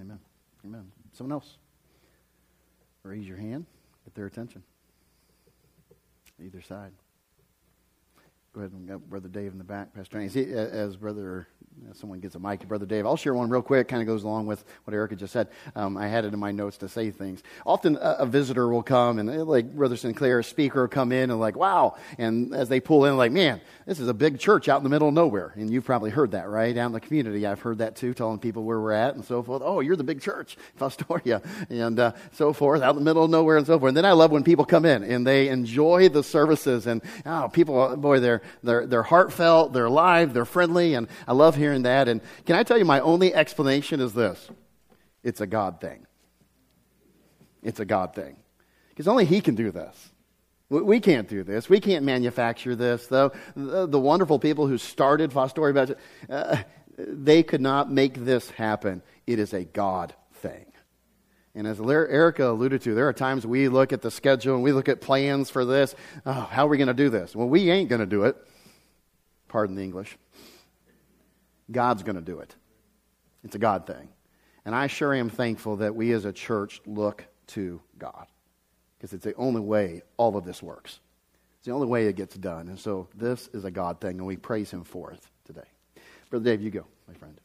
Amen. 0.00 0.18
Amen. 0.64 0.92
Someone 1.12 1.32
else? 1.32 1.56
Raise 3.02 3.26
your 3.26 3.38
hand. 3.38 3.66
Get 4.04 4.14
their 4.14 4.26
attention. 4.26 4.62
Either 6.42 6.60
side. 6.60 6.92
Go 8.52 8.62
ahead 8.62 8.72
and 8.72 8.88
got 8.88 9.08
Brother 9.08 9.28
Dave 9.28 9.52
in 9.52 9.58
the 9.58 9.64
back, 9.64 9.94
Pastor. 9.94 10.18
As 10.18 10.96
Brother 10.96 11.46
someone 11.94 12.20
gets 12.20 12.34
a 12.34 12.38
mic 12.38 12.60
to 12.60 12.66
Brother 12.66 12.86
Dave. 12.86 13.06
I'll 13.06 13.16
share 13.16 13.34
one 13.34 13.50
real 13.50 13.62
quick. 13.62 13.88
Kind 13.88 14.02
of 14.02 14.06
goes 14.06 14.22
along 14.22 14.46
with 14.46 14.64
what 14.84 14.94
Erica 14.94 15.16
just 15.16 15.32
said. 15.32 15.48
Um, 15.74 15.96
I 15.96 16.08
had 16.08 16.24
it 16.24 16.32
in 16.32 16.38
my 16.38 16.52
notes 16.52 16.76
to 16.78 16.88
say 16.88 17.10
things. 17.10 17.42
Often 17.66 17.96
a, 17.96 18.16
a 18.20 18.26
visitor 18.26 18.68
will 18.68 18.82
come 18.82 19.18
and 19.18 19.28
uh, 19.28 19.44
like 19.44 19.74
Brother 19.74 19.96
Sinclair, 19.96 20.38
a 20.40 20.44
speaker, 20.44 20.82
will 20.82 20.88
come 20.88 21.10
in 21.10 21.30
and 21.30 21.40
like, 21.40 21.56
wow. 21.56 21.96
And 22.18 22.54
as 22.54 22.68
they 22.68 22.80
pull 22.80 23.06
in, 23.06 23.16
like, 23.16 23.32
man, 23.32 23.60
this 23.86 23.98
is 23.98 24.08
a 24.08 24.14
big 24.14 24.38
church 24.38 24.68
out 24.68 24.78
in 24.78 24.84
the 24.84 24.90
middle 24.90 25.08
of 25.08 25.14
nowhere. 25.14 25.52
And 25.56 25.70
you've 25.70 25.84
probably 25.84 26.10
heard 26.10 26.32
that, 26.32 26.48
right? 26.48 26.76
Out 26.76 26.86
in 26.86 26.92
the 26.92 27.00
community, 27.00 27.46
I've 27.46 27.60
heard 27.60 27.78
that 27.78 27.96
too, 27.96 28.14
telling 28.14 28.38
people 28.38 28.64
where 28.64 28.80
we're 28.80 28.92
at 28.92 29.14
and 29.14 29.24
so 29.24 29.42
forth. 29.42 29.62
Oh, 29.64 29.80
you're 29.80 29.96
the 29.96 30.04
big 30.04 30.20
church, 30.20 30.56
Fostoria, 30.78 31.42
and 31.70 31.98
uh, 31.98 32.12
so 32.32 32.52
forth, 32.52 32.82
out 32.82 32.90
in 32.90 32.96
the 32.96 33.04
middle 33.04 33.24
of 33.24 33.30
nowhere 33.30 33.56
and 33.56 33.66
so 33.66 33.78
forth. 33.78 33.90
And 33.90 33.96
then 33.96 34.04
I 34.04 34.12
love 34.12 34.30
when 34.30 34.44
people 34.44 34.64
come 34.64 34.84
in 34.84 35.02
and 35.02 35.26
they 35.26 35.48
enjoy 35.48 36.08
the 36.08 36.22
services 36.22 36.86
and 36.86 37.02
oh, 37.26 37.48
people, 37.52 37.96
boy, 37.96 38.20
they're 38.20 38.39
they're 38.62 38.86
they're 38.86 39.02
heartfelt, 39.02 39.72
they're 39.72 39.86
alive, 39.86 40.32
they're 40.32 40.44
friendly, 40.44 40.94
and 40.94 41.08
I 41.26 41.32
love 41.32 41.56
hearing 41.56 41.82
that. 41.82 42.08
And 42.08 42.20
can 42.46 42.56
I 42.56 42.62
tell 42.62 42.78
you, 42.78 42.84
my 42.84 43.00
only 43.00 43.34
explanation 43.34 44.00
is 44.00 44.12
this 44.12 44.50
it's 45.22 45.40
a 45.40 45.46
God 45.46 45.80
thing. 45.80 46.06
It's 47.62 47.80
a 47.80 47.84
God 47.84 48.14
thing. 48.14 48.36
Because 48.88 49.08
only 49.08 49.24
He 49.24 49.40
can 49.40 49.54
do 49.54 49.70
this. 49.70 50.10
We 50.68 51.00
can't 51.00 51.28
do 51.28 51.42
this. 51.42 51.68
We 51.68 51.80
can't 51.80 52.04
manufacture 52.04 52.76
this, 52.76 53.08
though. 53.08 53.32
The, 53.56 53.86
the 53.86 53.98
wonderful 53.98 54.38
people 54.38 54.68
who 54.68 54.78
started 54.78 55.32
Fostoria 55.32 55.74
Baptist, 55.74 55.98
uh, 56.28 56.58
they 56.96 57.42
could 57.42 57.60
not 57.60 57.90
make 57.90 58.14
this 58.24 58.50
happen. 58.50 59.02
It 59.26 59.40
is 59.40 59.52
a 59.52 59.64
God. 59.64 60.14
And 61.54 61.66
as 61.66 61.80
Erica 61.80 62.50
alluded 62.50 62.82
to, 62.82 62.94
there 62.94 63.08
are 63.08 63.12
times 63.12 63.46
we 63.46 63.68
look 63.68 63.92
at 63.92 64.02
the 64.02 64.10
schedule 64.10 64.54
and 64.54 64.62
we 64.62 64.72
look 64.72 64.88
at 64.88 65.00
plans 65.00 65.50
for 65.50 65.64
this. 65.64 65.94
Oh, 66.24 66.32
how 66.32 66.66
are 66.66 66.68
we 66.68 66.76
going 66.76 66.88
to 66.88 66.94
do 66.94 67.10
this? 67.10 67.34
Well, 67.34 67.48
we 67.48 67.70
ain't 67.70 67.88
going 67.88 68.00
to 68.00 68.06
do 68.06 68.24
it. 68.24 68.36
Pardon 69.48 69.74
the 69.74 69.82
English. 69.82 70.16
God's 71.70 72.02
going 72.04 72.16
to 72.16 72.22
do 72.22 72.38
it. 72.38 72.54
It's 73.42 73.56
a 73.56 73.58
God 73.58 73.86
thing. 73.86 74.08
And 74.64 74.74
I 74.74 74.86
sure 74.86 75.12
am 75.14 75.28
thankful 75.28 75.76
that 75.76 75.94
we 75.94 76.12
as 76.12 76.24
a 76.24 76.32
church 76.32 76.80
look 76.86 77.24
to 77.48 77.80
God 77.98 78.26
because 78.96 79.12
it's 79.12 79.24
the 79.24 79.34
only 79.34 79.60
way 79.60 80.02
all 80.16 80.36
of 80.36 80.44
this 80.44 80.62
works. 80.62 81.00
It's 81.58 81.66
the 81.66 81.72
only 81.72 81.88
way 81.88 82.06
it 82.06 82.16
gets 82.16 82.36
done. 82.36 82.68
And 82.68 82.78
so 82.78 83.08
this 83.14 83.48
is 83.52 83.64
a 83.64 83.70
God 83.70 84.00
thing, 84.00 84.18
and 84.18 84.26
we 84.26 84.36
praise 84.36 84.70
Him 84.70 84.84
for 84.84 85.10
it 85.12 85.20
today. 85.44 85.68
Brother 86.30 86.44
Dave, 86.44 86.62
you 86.62 86.70
go, 86.70 86.86
my 87.08 87.14
friend. 87.14 87.38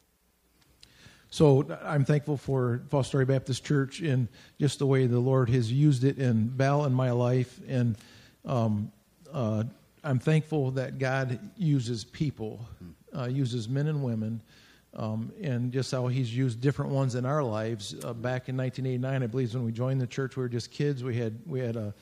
So 1.36 1.66
I'm 1.84 2.06
thankful 2.06 2.38
for 2.38 2.80
Fostoria 2.88 3.26
Baptist 3.26 3.62
Church 3.62 4.00
and 4.00 4.26
just 4.58 4.78
the 4.78 4.86
way 4.86 5.06
the 5.06 5.18
Lord 5.18 5.50
has 5.50 5.70
used 5.70 6.02
it 6.02 6.16
in 6.16 6.48
Val 6.48 6.86
in 6.86 6.94
my 6.94 7.10
life. 7.10 7.60
And 7.68 7.94
um, 8.46 8.90
uh, 9.30 9.64
I'm 10.02 10.18
thankful 10.18 10.70
that 10.70 10.98
God 10.98 11.38
uses 11.58 12.04
people. 12.04 12.66
Uh, 13.14 13.26
uses 13.26 13.68
men 13.68 13.86
and 13.86 14.02
women, 14.02 14.40
um, 14.94 15.30
and 15.42 15.72
just 15.72 15.92
how 15.92 16.06
He's 16.06 16.34
used 16.34 16.62
different 16.62 16.92
ones 16.92 17.14
in 17.16 17.26
our 17.26 17.42
lives. 17.42 17.92
Uh, 17.92 18.14
back 18.14 18.48
in 18.48 18.56
1989, 18.56 19.22
I 19.22 19.26
believe, 19.26 19.52
when 19.52 19.64
we 19.64 19.72
joined 19.72 20.00
the 20.00 20.06
church, 20.06 20.36
we 20.36 20.42
were 20.42 20.48
just 20.48 20.70
kids. 20.70 21.04
We 21.04 21.16
had 21.16 21.38
we 21.44 21.60
had 21.60 21.76
a 21.76 21.92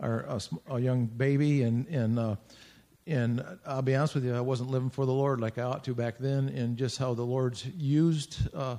our, 0.00 0.22
a, 0.22 0.40
a 0.68 0.80
young 0.80 1.06
baby, 1.06 1.62
and 1.62 1.86
and 1.86 2.18
uh, 2.18 2.36
and 3.06 3.44
I'll 3.66 3.82
be 3.82 3.94
honest 3.94 4.14
with 4.14 4.24
you, 4.24 4.34
I 4.34 4.40
wasn't 4.40 4.70
living 4.70 4.90
for 4.90 5.06
the 5.06 5.12
Lord 5.12 5.40
like 5.40 5.58
I 5.58 5.62
ought 5.62 5.84
to 5.84 5.94
back 5.94 6.18
then, 6.18 6.48
and 6.48 6.76
just 6.76 6.98
how 6.98 7.14
the 7.14 7.24
Lord's 7.24 7.64
used 7.66 8.38
uh, 8.54 8.76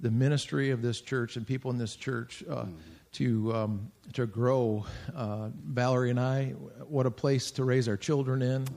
the 0.00 0.10
ministry 0.10 0.70
of 0.70 0.82
this 0.82 1.00
church 1.00 1.36
and 1.36 1.46
people 1.46 1.70
in 1.70 1.78
this 1.78 1.96
church. 1.96 2.44
Uh, 2.48 2.54
mm-hmm. 2.54 2.74
To 3.14 3.52
um, 3.52 3.90
to 4.12 4.24
grow, 4.24 4.86
uh, 5.16 5.48
Valerie 5.66 6.10
and 6.10 6.20
I, 6.20 6.50
what 6.86 7.06
a 7.06 7.10
place 7.10 7.50
to 7.52 7.64
raise 7.64 7.88
our 7.88 7.96
children 7.96 8.40
in. 8.40 8.68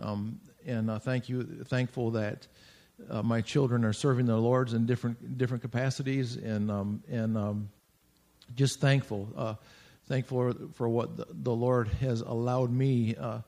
Um, 0.00 0.40
and 0.66 0.90
uh, 0.90 0.98
thank 0.98 1.28
you, 1.28 1.42
thankful 1.66 2.12
that 2.12 2.46
uh, 3.10 3.22
my 3.22 3.40
children 3.40 3.84
are 3.84 3.92
serving 3.92 4.26
their 4.26 4.36
lords 4.36 4.72
in 4.72 4.86
different 4.86 5.38
different 5.38 5.62
capacities, 5.62 6.36
and 6.36 6.70
um, 6.70 7.02
and 7.08 7.36
um, 7.36 7.68
just 8.54 8.80
thankful, 8.80 9.28
uh, 9.36 9.54
thankful 10.06 10.54
for 10.74 10.88
what 10.88 11.16
the, 11.16 11.26
the, 11.30 11.54
Lord 11.54 11.88
has 11.88 12.22
allowed 12.22 12.72
me 12.72 13.14
uh, 13.16 13.40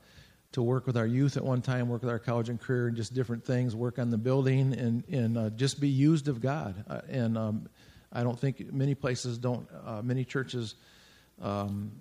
to 0.51 0.61
work 0.61 0.85
with 0.85 0.97
our 0.97 1.05
youth 1.05 1.37
at 1.37 1.43
one 1.43 1.61
time, 1.61 1.87
work 1.87 2.01
with 2.01 2.11
our 2.11 2.19
college 2.19 2.49
and 2.49 2.59
career, 2.59 2.87
and 2.87 2.97
just 2.97 3.13
different 3.13 3.45
things, 3.45 3.75
work 3.75 3.99
on 3.99 4.09
the 4.09 4.17
building, 4.17 4.73
and 4.73 5.03
and 5.09 5.37
uh, 5.37 5.49
just 5.51 5.79
be 5.79 5.89
used 5.89 6.27
of 6.27 6.41
God. 6.41 6.83
Uh, 6.89 7.01
and 7.09 7.37
um, 7.37 7.69
I 8.11 8.23
don't 8.23 8.39
think 8.39 8.73
many 8.73 8.95
places 8.95 9.37
don't, 9.37 9.67
many 10.03 10.25
churches 10.25 10.75
um, 11.41 11.91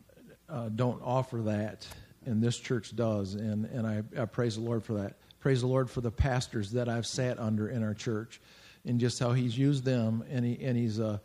don't 0.74 1.00
offer 1.04 1.42
that 1.42 1.86
and 2.26 2.42
this 2.42 2.58
church 2.58 2.94
does, 2.94 3.34
and, 3.34 3.64
and 3.66 3.86
I, 3.86 4.02
I 4.20 4.24
praise 4.26 4.56
the 4.56 4.62
Lord 4.62 4.84
for 4.84 4.94
that. 4.94 5.14
Praise 5.40 5.62
the 5.62 5.66
Lord 5.66 5.88
for 5.88 6.00
the 6.00 6.10
pastors 6.10 6.70
that 6.72 6.88
I've 6.88 7.06
sat 7.06 7.38
under 7.38 7.68
in 7.68 7.82
our 7.82 7.94
church 7.94 8.40
and 8.84 9.00
just 9.00 9.18
how 9.18 9.32
He's 9.32 9.56
used 9.56 9.84
them, 9.84 10.24
and, 10.30 10.44
he, 10.44 10.62
and 10.62 10.76
He's, 10.76 11.00
uh, 11.00 11.18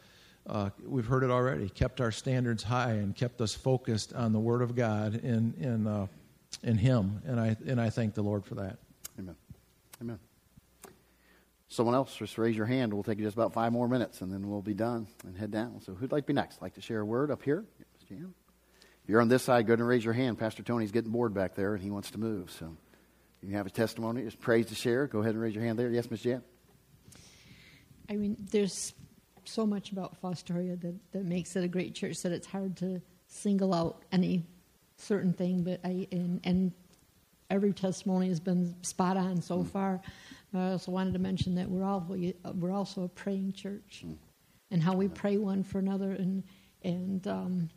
uh, 0.48 0.70
we've 0.86 1.05
heard 1.05 1.24
it 1.24 1.32
already, 1.32 1.70
kept 1.70 2.00
our 2.00 2.12
standards 2.12 2.63
high 2.63 2.94
and 2.94 3.15
kept 3.15 3.41
us 3.41 3.53
focused 3.53 4.13
on 4.13 4.32
the 4.32 4.39
Word 4.39 4.62
of 4.62 4.75
God 4.75 5.15
in, 5.15 5.53
in, 5.60 5.88
uh, 5.88 6.08
in 6.64 6.78
Him, 6.78 7.22
and 7.26 7.40
I, 7.40 7.56
and 7.68 7.80
I 7.80 7.90
thank 7.90 8.14
the 8.14 8.24
Lord 8.24 8.46
for 8.46 8.56
that. 8.56 8.78
Amen. 9.20 9.36
Amen. 10.02 10.20
Someone 11.68 11.96
else, 11.96 12.16
just 12.16 12.38
raise 12.38 12.56
your 12.56 12.66
hand. 12.66 12.94
We'll 12.94 13.04
take 13.04 13.18
just 13.18 13.36
about 13.36 13.54
five 13.54 13.74
more 13.74 13.88
minutes, 13.88 14.22
and 14.22 14.32
then 14.32 14.50
we'll 14.50 14.62
be 14.62 14.74
done 14.74 15.08
and 15.26 15.38
head 15.38 15.52
down. 15.52 15.82
So, 15.82 15.94
who'd 15.94 16.12
like 16.12 16.24
to 16.24 16.28
be 16.28 16.34
next? 16.34 16.62
Like 16.62 16.76
to 16.76 16.82
share 16.82 17.02
a 17.02 17.06
word 17.06 17.32
up 17.32 17.44
here? 17.44 17.66
Jan? 18.08 18.34
If 19.04 19.10
you're 19.10 19.22
on 19.22 19.28
this 19.28 19.44
side, 19.44 19.68
go 19.68 19.74
ahead 19.74 19.80
and 19.80 19.88
raise 19.88 20.04
your 20.04 20.14
hand. 20.14 20.38
Pastor 20.38 20.64
Tony's 20.64 20.92
getting 20.92 21.12
bored 21.12 21.34
back 21.34 21.56
there, 21.56 21.74
and 21.74 21.84
he 21.84 21.92
wants 21.92 22.12
to 22.12 22.20
move. 22.20 22.52
So 22.52 22.76
if 23.42 23.50
you 23.50 23.56
have 23.56 23.68
a 23.68 23.72
testimony, 23.72 24.24
just 24.24 24.40
praise 24.40 24.68
to 24.68 24.76
share, 24.76 25.08
go 25.08 25.20
ahead 25.20 25.34
and 25.34 25.42
raise 25.42 25.54
your 25.54 25.64
hand 25.64 25.78
there. 25.78 25.90
Yes, 25.90 26.10
Miss 26.10 26.22
Jan. 26.22 26.42
I 28.10 28.16
mean, 28.16 28.38
there's 28.52 28.94
so 29.44 29.66
much 29.66 29.92
about 29.92 30.20
Fostoria 30.22 30.80
that, 30.82 30.96
that 31.12 31.26
makes 31.26 31.56
it 31.56 31.64
a 31.64 31.68
great 31.68 31.94
church 31.94 32.18
that 32.24 32.32
it's 32.32 32.48
hard 32.48 32.78
to 32.78 33.02
single 33.28 33.74
out 33.74 34.04
any 34.12 34.46
certain 34.98 35.34
thing. 35.34 35.64
But 35.64 35.80
I 35.84 36.08
and, 36.12 36.40
and 36.44 36.72
every 37.50 37.74
testimony 37.74 38.30
has 38.30 38.40
been 38.40 38.75
spot 38.84 39.18
on 39.18 39.42
so 39.42 39.60
mm. 39.60 39.68
far. 39.68 40.02
I 40.54 40.72
also 40.72 40.92
wanted 40.92 41.14
to 41.14 41.20
mention 41.20 41.56
that 41.56 41.70
we're 41.70 41.84
all 41.84 42.06
we're 42.56 42.72
also 42.72 43.04
a 43.04 43.10
praying 43.10 43.54
church, 43.54 44.04
mm. 44.06 44.16
and 44.72 44.82
how 44.82 44.94
we 44.94 45.08
pray 45.08 45.38
one 45.38 45.64
for 45.64 45.80
another, 45.80 46.12
and 46.12 46.44
and 46.84 47.28
um, 47.28 47.70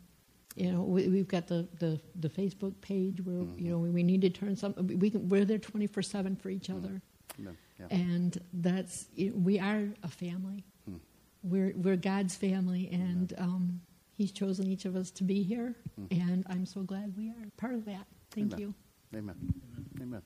you 0.55 0.71
know 0.71 0.81
we, 0.81 1.17
have 1.17 1.27
got 1.27 1.47
the, 1.47 1.67
the, 1.79 1.99
the 2.15 2.29
Facebook 2.29 2.79
page 2.81 3.19
where 3.23 3.43
mm-hmm. 3.43 3.59
you 3.59 3.71
know 3.71 3.79
we, 3.79 3.89
we 3.89 4.03
need 4.03 4.21
to 4.21 4.29
turn 4.29 4.55
some 4.55 4.73
we 4.77 5.09
can, 5.09 5.27
we're 5.27 5.45
there 5.45 5.57
twenty 5.57 5.87
four 5.87 6.03
seven 6.03 6.35
for 6.35 6.49
each 6.49 6.67
mm-hmm. 6.67 6.85
other, 6.85 7.01
yeah. 7.37 7.87
and 7.89 8.39
that's 8.53 9.07
we 9.33 9.59
are 9.59 9.87
a 10.03 10.07
family. 10.07 10.63
Mm. 10.89 10.99
We're 11.43 11.73
we're 11.75 11.97
God's 11.97 12.35
family, 12.35 12.89
and 12.91 13.33
um, 13.37 13.81
He's 14.19 14.33
chosen 14.33 14.67
each 14.67 14.83
of 14.83 14.97
us 14.97 15.11
to 15.11 15.23
be 15.23 15.43
here, 15.43 15.73
mm. 15.97 16.11
and 16.11 16.45
I'm 16.49 16.65
so 16.65 16.81
glad 16.81 17.13
we 17.15 17.29
are 17.29 17.47
part 17.55 17.73
of 17.73 17.85
that. 17.85 18.05
Thank 18.31 18.51
Amen. 18.51 18.59
you. 18.59 18.73
Amen. 19.17 19.53
Amen. 20.01 20.21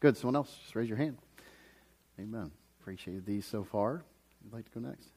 Good. 0.00 0.16
Someone 0.16 0.36
else, 0.36 0.56
just 0.62 0.74
raise 0.74 0.88
your 0.88 0.96
hand. 0.96 1.18
Amen. 2.18 2.50
Appreciate 2.80 3.26
these 3.26 3.44
so 3.44 3.62
far. 3.62 4.04
You'd 4.42 4.54
like 4.54 4.64
to 4.72 4.80
go 4.80 4.88
next? 4.88 5.10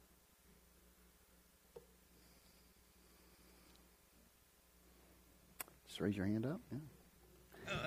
Just 5.87 6.01
raise 6.01 6.17
your 6.17 6.25
hand 6.25 6.45
up. 6.45 6.59
Yeah. 6.73 7.83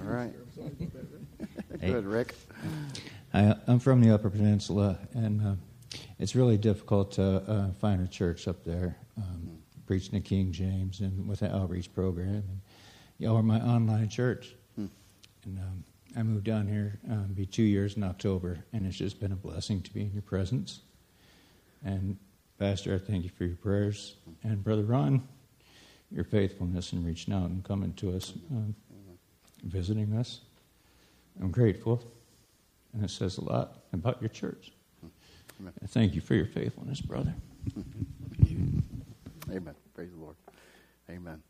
All 0.00 0.12
right. 0.12 0.34
Good, 1.80 2.06
Rick. 2.06 2.34
I, 3.32 3.54
am 3.68 3.78
from 3.78 4.00
the 4.00 4.12
Upper 4.12 4.30
Peninsula, 4.30 4.98
and 5.14 5.46
uh, 5.46 5.54
it's 6.22 6.36
really 6.36 6.56
difficult 6.56 7.10
to 7.12 7.42
uh, 7.50 7.72
find 7.80 8.00
a 8.00 8.06
church 8.06 8.46
up 8.46 8.64
there 8.64 8.96
um, 9.18 9.58
preaching 9.86 10.12
the 10.12 10.20
King 10.20 10.52
James 10.52 11.00
and 11.00 11.26
with 11.26 11.42
an 11.42 11.50
outreach 11.50 11.92
program. 11.92 12.28
And, 12.28 12.60
know, 13.18 13.34
or 13.34 13.42
my 13.42 13.60
online 13.60 14.08
church. 14.08 14.54
Hmm. 14.76 14.86
And 15.44 15.58
um, 15.58 15.84
I 16.16 16.22
moved 16.22 16.44
down 16.44 16.68
here, 16.68 17.00
um, 17.10 17.32
be 17.34 17.44
two 17.44 17.64
years 17.64 17.96
in 17.96 18.04
October, 18.04 18.64
and 18.72 18.86
it's 18.86 18.96
just 18.96 19.18
been 19.18 19.32
a 19.32 19.36
blessing 19.36 19.82
to 19.82 19.92
be 19.92 20.02
in 20.02 20.12
your 20.12 20.22
presence. 20.22 20.80
And 21.84 22.16
Pastor, 22.56 22.94
I 22.94 22.98
thank 22.98 23.24
you 23.24 23.30
for 23.30 23.44
your 23.44 23.56
prayers. 23.56 24.14
And 24.44 24.62
Brother 24.62 24.84
Ron, 24.84 25.26
your 26.10 26.24
faithfulness 26.24 26.92
in 26.92 27.04
reaching 27.04 27.34
out 27.34 27.50
and 27.50 27.64
coming 27.64 27.94
to 27.94 28.16
us, 28.16 28.32
um, 28.52 28.76
visiting 29.64 30.12
us. 30.14 30.40
I'm 31.40 31.50
grateful, 31.50 32.00
and 32.92 33.04
it 33.04 33.10
says 33.10 33.38
a 33.38 33.44
lot 33.44 33.84
about 33.92 34.20
your 34.20 34.28
church. 34.28 34.72
I 35.82 35.86
thank 35.86 36.14
you 36.14 36.20
for 36.20 36.34
your 36.34 36.46
faithfulness, 36.46 37.00
brother. 37.00 37.34
Amen. 39.50 39.74
Praise 39.94 40.10
the 40.10 40.18
Lord. 40.18 40.36
Amen 41.10 41.42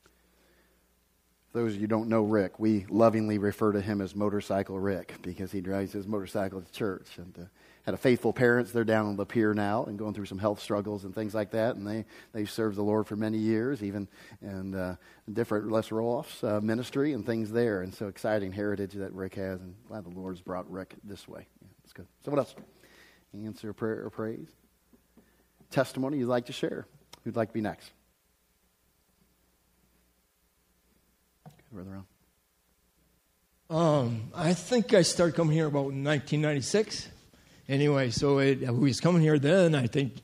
those 1.53 1.75
of 1.75 1.81
you 1.81 1.87
don't 1.87 2.09
know 2.09 2.23
Rick, 2.23 2.59
we 2.59 2.87
lovingly 2.89 3.39
refer 3.39 3.73
to 3.73 3.81
him 3.81 4.01
as 4.01 4.15
Motorcycle 4.15 4.79
Rick 4.81 5.17
because 5.23 5.53
he 5.53 5.61
drives 5.61 5.93
his 5.93 6.07
motorcycle 6.07 6.63
to 6.63 6.73
church. 6.73 7.19
And 7.19 7.39
uh, 7.39 7.45
had 7.85 7.95
a 7.95 7.99
faithful 7.99 8.33
parents. 8.33 8.71
They're 8.71 8.85
down 8.85 9.07
on 9.07 9.17
the 9.17 9.27
pier 9.27 9.55
now 9.55 9.85
and 9.85 9.99
going 9.99 10.15
through 10.15 10.27
some 10.27 10.39
health 10.39 10.61
struggles 10.61 11.05
and 11.05 11.13
things 11.13 11.35
like 11.35 11.51
that. 11.51 11.75
And 11.75 11.87
they, 11.87 12.05
they've 12.33 12.51
served 12.51 12.77
the 12.77 12.83
Lord 12.83 13.09
for 13.09 13.17
many 13.17 13.39
years, 13.39 13.83
even 13.83 14.07
in 14.41 14.75
uh, 14.75 14.97
different 15.33 15.71
Les 15.71 15.89
Roloff's 15.89 16.45
uh, 16.45 16.61
ministry 16.61 17.13
and 17.13 17.27
things 17.27 17.51
there. 17.51 17.83
And 17.83 17.93
so 17.93 18.07
exciting 18.07 18.53
heritage 18.53 18.93
that 18.93 19.13
Rick 19.13 19.35
has. 19.35 19.61
And 19.61 19.75
glad 19.89 20.05
the 20.05 20.11
Lord's 20.11 20.41
brought 20.41 20.71
Rick 20.71 20.95
this 21.03 21.27
way. 21.27 21.47
Yeah, 21.61 21.69
that's 21.83 21.93
good. 21.93 22.07
So 22.25 22.31
what 22.31 22.39
else? 22.39 22.55
Answer, 23.35 23.73
prayer, 23.73 24.05
or 24.05 24.11
praise? 24.11 24.49
Testimony 25.71 26.19
you'd 26.19 26.29
like 26.29 26.47
to 26.47 26.53
share? 26.53 26.87
Who'd 27.25 27.37
like 27.37 27.49
to 27.49 27.55
be 27.55 27.61
next? 27.61 27.91
Brother 31.73 32.03
Um, 33.71 34.31
I 34.35 34.53
think 34.53 34.93
I 34.93 35.01
started 35.01 35.35
coming 35.35 35.55
here 35.55 35.67
about 35.67 35.85
1996. 35.85 37.09
Anyway, 37.67 38.11
so 38.11 38.39
it, 38.41 38.67
I 38.67 38.71
was 38.71 39.01
coming 39.01 39.23
here 39.23 39.39
then, 39.39 39.75
I 39.75 39.87
think, 39.87 40.17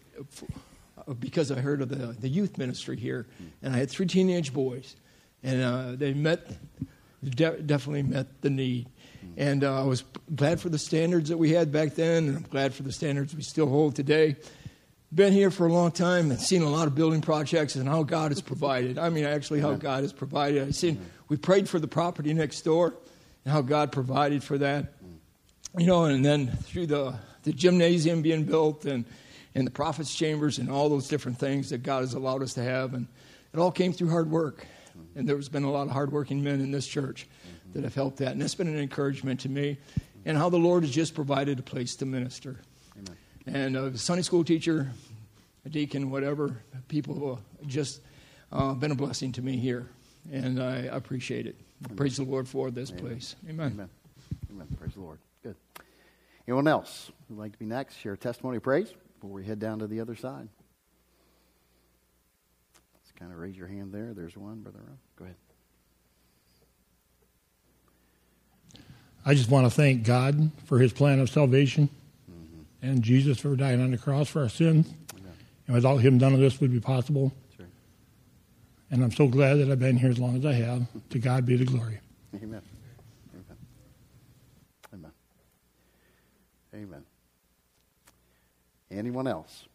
because 1.19 1.50
I 1.50 1.61
heard 1.61 1.81
of 1.81 1.88
the, 1.88 2.09
the 2.21 2.29
youth 2.29 2.59
ministry 2.59 2.99
here. 2.99 3.27
And 3.62 3.75
I 3.75 3.79
had 3.79 3.88
three 3.88 4.05
teenage 4.05 4.53
boys. 4.53 4.94
And 5.42 5.62
uh, 5.62 5.92
they 5.94 6.12
met, 6.12 6.51
de- 7.25 7.62
definitely 7.62 8.03
met 8.03 8.42
the 8.42 8.51
need. 8.51 8.88
And 9.37 9.64
uh, 9.64 9.83
I 9.83 9.85
was 9.85 10.05
glad 10.35 10.61
for 10.61 10.69
the 10.69 10.79
standards 10.79 11.29
that 11.29 11.37
we 11.37 11.53
had 11.53 11.71
back 11.71 11.95
then, 11.95 12.29
and 12.29 12.37
I'm 12.37 12.43
glad 12.43 12.75
for 12.75 12.83
the 12.83 12.93
standards 12.93 13.35
we 13.35 13.43
still 13.43 13.69
hold 13.69 13.95
today 13.95 14.37
been 15.14 15.33
here 15.33 15.51
for 15.51 15.67
a 15.67 15.73
long 15.73 15.91
time 15.91 16.31
and 16.31 16.38
seen 16.38 16.62
a 16.62 16.69
lot 16.69 16.87
of 16.87 16.95
building 16.95 17.21
projects 17.21 17.77
and 17.77 17.88
how 17.88 18.03
God 18.03 18.31
has 18.31 18.41
provided. 18.41 18.99
I 18.99 19.09
mean, 19.09 19.25
actually, 19.25 19.61
how 19.61 19.75
God 19.75 20.03
has 20.03 20.12
provided. 20.12 20.62
I've 20.62 20.75
seen, 20.75 20.97
mm-hmm. 20.97 21.05
we 21.29 21.37
prayed 21.37 21.69
for 21.69 21.79
the 21.79 21.88
property 21.88 22.35
next 22.35 22.62
door 22.62 22.95
and 23.45 23.53
how 23.53 23.62
God 23.62 23.91
provided 23.91 24.43
for 24.43 24.59
that. 24.59 25.03
Mm. 25.03 25.81
You 25.81 25.87
know, 25.87 26.05
and 26.05 26.25
then 26.25 26.49
through 26.49 26.88
the, 26.88 27.14
the 27.45 27.53
gymnasium 27.53 28.21
being 28.21 28.45
built 28.45 28.85
and, 28.85 29.07
and 29.55 29.67
the 29.67 29.71
prophet's 29.71 30.14
chambers 30.14 30.59
and 30.59 30.71
all 30.71 30.88
those 30.91 31.09
different 31.09 31.38
things 31.38 31.71
that 31.71 31.83
God 31.83 32.01
has 32.01 32.12
allowed 32.12 32.43
us 32.43 32.55
to 32.55 32.62
have. 32.62 32.93
And 32.93 33.07
it 33.55 33.59
all 33.59 33.73
came 33.73 33.93
through 33.95 34.11
hard 34.11 34.31
work. 34.31 34.67
Mm-hmm. 34.91 35.21
And 35.21 35.29
there's 35.29 35.49
been 35.49 35.64
a 35.64 35.71
lot 35.71 35.87
of 35.87 35.93
hardworking 35.93 36.45
men 36.45 36.61
in 36.61 36.71
this 36.71 36.87
church 36.87 37.27
mm. 37.47 37.55
That 37.74 37.85
have 37.85 37.94
helped 37.94 38.18
that. 38.18 38.33
And 38.33 38.40
that's 38.40 38.54
been 38.54 38.68
an 38.68 38.78
encouragement 38.78 39.40
to 39.40 39.48
me. 39.48 39.78
And 40.24 40.37
how 40.37 40.48
the 40.48 40.59
Lord 40.59 40.83
has 40.83 40.92
just 40.92 41.14
provided 41.14 41.59
a 41.59 41.62
place 41.62 41.96
to 41.96 42.07
minister 42.07 42.61
and 43.54 43.76
a 43.76 43.96
Sunday 43.96 44.22
school 44.22 44.44
teacher, 44.44 44.90
a 45.64 45.68
deacon, 45.68 46.11
whatever, 46.11 46.62
people 46.88 47.40
have 47.61 47.68
just 47.68 48.00
uh, 48.52 48.74
been 48.74 48.90
a 48.90 48.94
blessing 48.94 49.33
to 49.33 49.42
me 49.42 49.57
here, 49.57 49.88
and 50.31 50.62
I 50.62 50.76
appreciate 50.76 51.46
it. 51.46 51.57
Amen. 51.85 51.96
Praise 51.96 52.16
the 52.16 52.24
Lord 52.24 52.48
for 52.48 52.70
this 52.70 52.90
Amen. 52.90 53.04
place. 53.04 53.37
Amen. 53.48 53.72
Amen. 53.72 53.88
Amen. 54.50 54.68
Praise 54.78 54.94
the 54.94 55.00
Lord. 55.00 55.18
Good. 55.42 55.57
Anyone 56.46 56.68
else 56.68 57.11
who'd 57.28 57.38
like 57.38 57.52
to 57.52 57.59
be 57.59 57.66
next? 57.66 57.96
Share 57.96 58.14
a 58.14 58.18
testimony 58.18 58.57
of 58.57 58.62
praise 58.62 58.92
before 59.14 59.31
we 59.31 59.44
head 59.44 59.59
down 59.59 59.78
to 59.78 59.87
the 59.87 60.00
other 60.00 60.16
side. 60.16 60.48
Let's 62.94 63.12
kind 63.18 63.33
of 63.33 63.38
raise 63.38 63.57
your 63.57 63.68
hand 63.68 63.92
there. 63.92 64.12
There's 64.14 64.37
one, 64.37 64.62
Brother 64.62 64.81
Ron. 64.85 64.98
Go 65.16 65.24
ahead. 65.24 65.37
I 69.29 69.35
just 69.35 69.51
want 69.51 69.67
to 69.67 69.71
thank 69.71 70.05
God 70.05 70.51
for 70.64 70.79
his 70.79 70.91
plan 70.95 71.21
of 71.21 71.29
salvation 71.29 71.91
mm-hmm. 72.31 72.62
and 72.81 73.03
Jesus 73.03 73.38
for 73.38 73.55
dying 73.57 73.79
on 73.83 73.91
the 73.91 73.99
cross 73.99 74.27
for 74.27 74.41
our 74.41 74.49
sins. 74.49 74.88
Amen. 75.19 75.33
And 75.67 75.77
without 75.77 75.99
him, 75.99 76.17
none 76.17 76.33
of 76.33 76.41
this 76.41 76.59
would 76.62 76.73
be 76.73 76.81
possible. 76.81 77.31
And 78.91 79.05
I'm 79.05 79.12
so 79.12 79.29
glad 79.29 79.57
that 79.57 79.71
I've 79.71 79.79
been 79.79 79.99
here 79.99 80.09
as 80.09 80.19
long 80.19 80.35
as 80.35 80.47
I 80.47 80.55
have. 80.55 80.87
to 81.11 81.19
God 81.19 81.45
be 81.45 81.57
the 81.57 81.67
glory. 81.67 82.01
Amen. 82.37 82.62
Amen. 83.35 83.59
Amen. 84.95 85.12
Amen. 86.75 87.05
Anyone 88.91 89.27
else? 89.27 89.67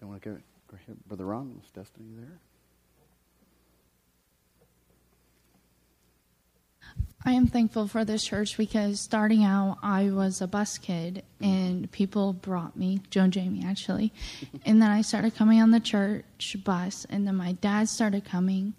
Don't 0.00 0.08
want 0.10 0.20
to 0.20 0.30
go, 0.30 0.34
go 0.66 0.76
ahead. 0.82 0.96
Brother 1.06 1.26
Ron, 1.26 1.54
was 1.54 1.70
Destiny 1.70 2.08
there? 2.16 2.40
I 7.28 7.32
am 7.32 7.46
thankful 7.46 7.86
for 7.88 8.06
this 8.06 8.24
church 8.24 8.56
because 8.56 9.02
starting 9.02 9.44
out, 9.44 9.76
I 9.82 10.08
was 10.08 10.40
a 10.40 10.46
bus 10.46 10.78
kid 10.78 11.24
and 11.42 11.92
people 11.92 12.32
brought 12.32 12.74
me, 12.74 13.02
Joe 13.10 13.24
and 13.24 13.32
Jamie 13.34 13.66
actually. 13.66 14.14
and 14.64 14.80
then 14.80 14.90
I 14.90 15.02
started 15.02 15.36
coming 15.36 15.60
on 15.60 15.70
the 15.70 15.78
church 15.78 16.56
bus, 16.64 17.04
and 17.10 17.26
then 17.26 17.36
my 17.36 17.52
dad 17.52 17.90
started 17.90 18.24
coming 18.24 18.72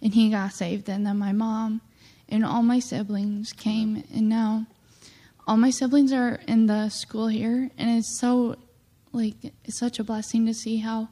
and 0.00 0.14
he 0.14 0.30
got 0.30 0.52
saved. 0.52 0.88
And 0.88 1.04
then 1.04 1.18
my 1.18 1.32
mom 1.32 1.80
and 2.28 2.44
all 2.44 2.62
my 2.62 2.78
siblings 2.78 3.52
came, 3.52 4.04
and 4.14 4.28
now 4.28 4.66
all 5.44 5.56
my 5.56 5.70
siblings 5.70 6.12
are 6.12 6.38
in 6.46 6.66
the 6.66 6.90
school 6.90 7.26
here, 7.26 7.72
and 7.76 7.90
it's 7.90 8.20
so 8.20 8.54
like 9.10 9.34
it's 9.64 9.80
such 9.80 9.98
a 9.98 10.04
blessing 10.04 10.46
to 10.46 10.54
see 10.54 10.76
how 10.76 11.08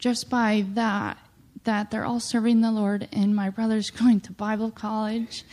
just 0.00 0.28
by 0.28 0.66
that 0.74 1.18
that 1.62 1.92
they're 1.92 2.04
all 2.04 2.18
serving 2.18 2.62
the 2.62 2.72
Lord 2.72 3.08
and 3.12 3.36
my 3.36 3.48
brother's 3.48 3.90
going 3.92 4.18
to 4.22 4.32
Bible 4.32 4.72
college 4.72 5.44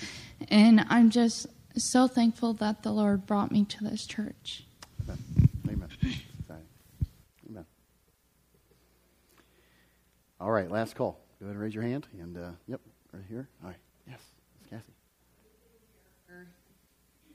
and 0.47 0.85
I'm 0.89 1.09
just 1.09 1.47
so 1.75 2.07
thankful 2.07 2.53
that 2.53 2.83
the 2.83 2.91
Lord 2.91 3.25
brought 3.25 3.51
me 3.51 3.65
to 3.65 3.83
this 3.83 4.05
church. 4.05 4.63
Amen. 5.03 5.17
Amen. 5.67 5.89
Amen. 7.49 7.65
All 10.39 10.51
right, 10.51 10.69
last 10.69 10.95
call. 10.95 11.19
Go 11.39 11.45
ahead 11.45 11.55
and 11.55 11.63
raise 11.63 11.75
your 11.75 11.83
hand. 11.83 12.07
And, 12.19 12.37
uh, 12.37 12.51
yep, 12.67 12.81
right 13.13 13.23
here. 13.29 13.47
All 13.63 13.69
right. 13.69 13.79
Yes, 14.07 14.19
it's 14.61 14.69
Kathy. 14.69 14.93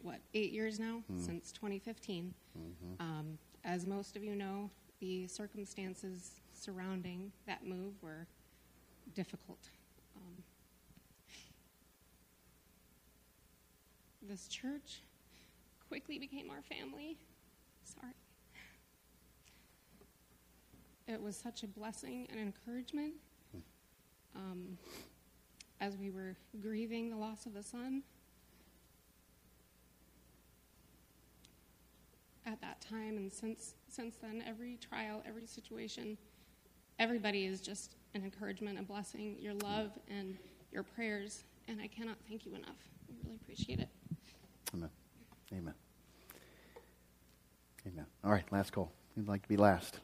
What, 0.03 0.21
eight 0.35 0.53
years 0.53 0.79
now? 0.79 1.03
Mm-hmm. 1.11 1.25
Since 1.25 1.53
2015. 1.53 2.35
Mm-hmm. 2.59 3.03
Um, 3.03 3.39
as 3.65 3.87
most 3.87 4.17
of 4.17 4.23
you 4.23 4.35
know, 4.35 4.69
the 5.01 5.27
circumstances 5.27 6.33
surrounding 6.53 7.33
that 7.47 7.67
move 7.67 7.95
were 8.03 8.27
difficult. 9.15 9.71
This 14.29 14.49
church 14.49 15.03
quickly 15.89 16.19
became 16.19 16.51
our 16.51 16.63
family. 16.63 17.17
Sorry. 17.85 18.13
It 21.07 21.21
was 21.21 21.37
such 21.37 21.63
a 21.63 21.67
blessing 21.67 22.27
and 22.31 22.41
encouragement 22.41 23.15
um, 24.35 24.79
as 25.81 25.97
we 25.97 26.11
were 26.11 26.37
grieving 26.61 27.11
the 27.11 27.17
loss 27.17 27.47
of 27.47 27.55
the 27.55 27.63
son. 27.63 28.03
at 32.47 32.61
that 32.61 32.81
time, 32.81 33.17
and 33.17 33.33
since 33.33 33.75
since 33.89 34.17
then, 34.17 34.43
every 34.47 34.77
trial, 34.77 35.23
every 35.27 35.47
situation, 35.47 36.19
everybody 36.99 37.47
is 37.47 37.61
just 37.61 37.97
an 38.15 38.25
encouragement, 38.25 38.79
a 38.79 38.83
blessing. 38.83 39.37
Your 39.39 39.55
love 39.55 39.93
and 40.09 40.37
your 40.73 40.83
prayers, 40.83 41.45
and 41.69 41.81
I 41.81 41.87
cannot 41.87 42.17
thank 42.29 42.45
you 42.45 42.55
enough. 42.55 42.77
I 43.09 43.15
really 43.23 43.37
appreciate 43.37 43.81
it. 43.81 43.89
Amen. 44.75 44.91
Amen. 45.53 45.75
Amen. 47.87 48.07
All 48.25 48.33
right, 48.33 48.51
last 48.53 48.73
call. 48.73 48.91
You'd 49.17 49.29
like 49.29 49.43
to 49.43 49.49
be 49.49 49.57
last? 49.57 50.01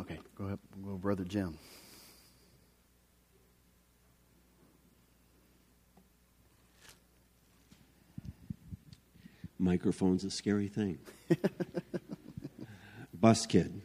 Okay, 0.00 0.18
go 0.36 0.46
ahead, 0.46 0.58
go, 0.84 0.96
Brother 0.96 1.24
Jim. 1.24 1.56
Microphone's 9.58 10.24
a 10.24 10.30
scary 10.30 10.68
thing. 10.68 10.98
bus 13.14 13.46
kid. 13.46 13.80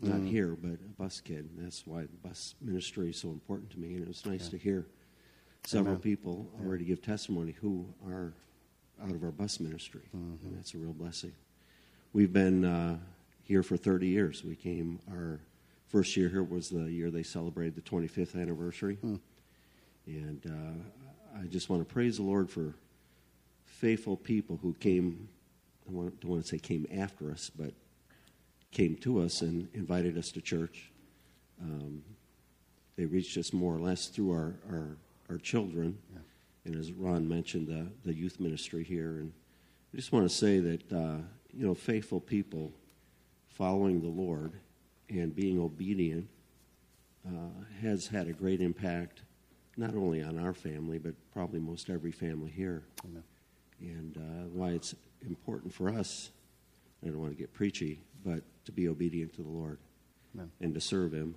Not 0.00 0.20
Mm. 0.20 0.28
here, 0.28 0.56
but 0.56 0.72
a 0.72 0.88
bus 0.98 1.20
kid. 1.20 1.50
That's 1.58 1.86
why 1.86 2.02
the 2.02 2.16
bus 2.22 2.54
ministry 2.60 3.10
is 3.10 3.18
so 3.18 3.30
important 3.30 3.70
to 3.72 3.78
me. 3.78 3.94
And 3.94 4.02
it 4.02 4.08
was 4.08 4.24
nice 4.24 4.44
Yeah. 4.44 4.50
to 4.50 4.58
hear 4.58 4.86
several 5.64 5.94
Amen. 5.94 6.02
people 6.02 6.48
already 6.62 6.84
give 6.84 7.02
testimony 7.02 7.52
who 7.60 7.86
are 8.06 8.32
out 9.02 9.10
of 9.10 9.22
our 9.22 9.30
bus 9.30 9.60
ministry. 9.60 10.02
Mm-hmm. 10.16 10.46
And 10.46 10.56
that's 10.56 10.74
a 10.74 10.78
real 10.78 10.92
blessing. 10.92 11.32
We've 12.12 12.32
been 12.32 12.64
uh, 12.64 12.98
here 13.44 13.62
for 13.62 13.76
30 13.76 14.06
years. 14.06 14.44
We 14.44 14.56
came, 14.56 15.00
our 15.10 15.40
first 15.88 16.16
year 16.16 16.28
here 16.28 16.42
was 16.42 16.68
the 16.68 16.90
year 16.90 17.10
they 17.10 17.22
celebrated 17.22 17.76
the 17.76 17.82
25th 17.82 18.40
anniversary. 18.40 18.96
Hmm. 18.96 19.16
And 20.06 20.42
uh, 20.46 21.38
I 21.40 21.46
just 21.46 21.68
want 21.68 21.86
to 21.86 21.92
praise 21.92 22.16
the 22.16 22.22
Lord 22.22 22.50
for 22.50 22.74
faithful 23.64 24.16
people 24.16 24.58
who 24.60 24.74
came, 24.74 25.28
I 25.88 25.92
don't 25.92 26.24
want 26.24 26.42
to 26.42 26.48
say 26.48 26.58
came 26.58 26.86
after 26.96 27.30
us, 27.30 27.50
but 27.50 27.72
came 28.72 28.96
to 28.96 29.20
us 29.20 29.40
and 29.40 29.68
invited 29.74 30.16
us 30.18 30.30
to 30.32 30.40
church. 30.40 30.90
Um, 31.60 32.02
they 32.96 33.04
reached 33.04 33.36
us 33.36 33.52
more 33.52 33.74
or 33.74 33.78
less 33.78 34.06
through 34.08 34.32
our, 34.32 34.54
our, 34.68 34.96
our 35.30 35.38
children. 35.38 35.96
And 36.64 36.76
as 36.76 36.92
Ron 36.92 37.28
mentioned, 37.28 37.68
the, 37.68 37.86
the 38.04 38.14
youth 38.14 38.40
ministry 38.40 38.84
here. 38.84 39.18
And 39.20 39.32
I 39.94 39.96
just 39.96 40.12
want 40.12 40.28
to 40.28 40.34
say 40.34 40.58
that, 40.58 40.92
uh, 40.92 41.16
you 41.52 41.66
know, 41.66 41.74
faithful 41.74 42.20
people 42.20 42.72
following 43.48 44.00
the 44.00 44.08
Lord 44.08 44.52
and 45.08 45.34
being 45.34 45.58
obedient 45.60 46.28
uh, 47.26 47.64
has 47.80 48.06
had 48.06 48.28
a 48.28 48.32
great 48.32 48.60
impact, 48.60 49.22
not 49.76 49.94
only 49.94 50.22
on 50.22 50.38
our 50.38 50.52
family, 50.52 50.98
but 50.98 51.14
probably 51.32 51.60
most 51.60 51.90
every 51.90 52.12
family 52.12 52.50
here. 52.50 52.82
Amen. 53.04 53.22
And 53.80 54.16
uh, 54.16 54.48
why 54.52 54.70
it's 54.70 54.94
important 55.26 55.72
for 55.72 55.88
us, 55.88 56.30
I 57.02 57.08
don't 57.08 57.20
want 57.20 57.32
to 57.32 57.38
get 57.38 57.52
preachy, 57.52 58.00
but 58.24 58.42
to 58.66 58.72
be 58.72 58.88
obedient 58.88 59.34
to 59.34 59.42
the 59.42 59.48
Lord 59.48 59.78
Amen. 60.34 60.50
and 60.60 60.74
to 60.74 60.80
serve 60.80 61.12
Him. 61.12 61.34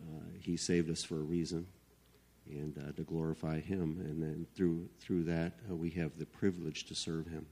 Uh, 0.00 0.20
he 0.38 0.56
saved 0.56 0.90
us 0.90 1.02
for 1.02 1.16
a 1.16 1.22
reason 1.22 1.66
and 2.46 2.76
uh, 2.78 2.92
to 2.92 3.02
glorify 3.02 3.60
Him. 3.60 3.98
And 4.04 4.22
then 4.22 4.46
through, 4.54 4.88
through 5.00 5.24
that, 5.24 5.54
uh, 5.70 5.74
we 5.74 5.90
have 5.90 6.18
the 6.18 6.26
privilege 6.26 6.84
to 6.86 6.94
serve 6.94 7.26
Him. 7.26 7.46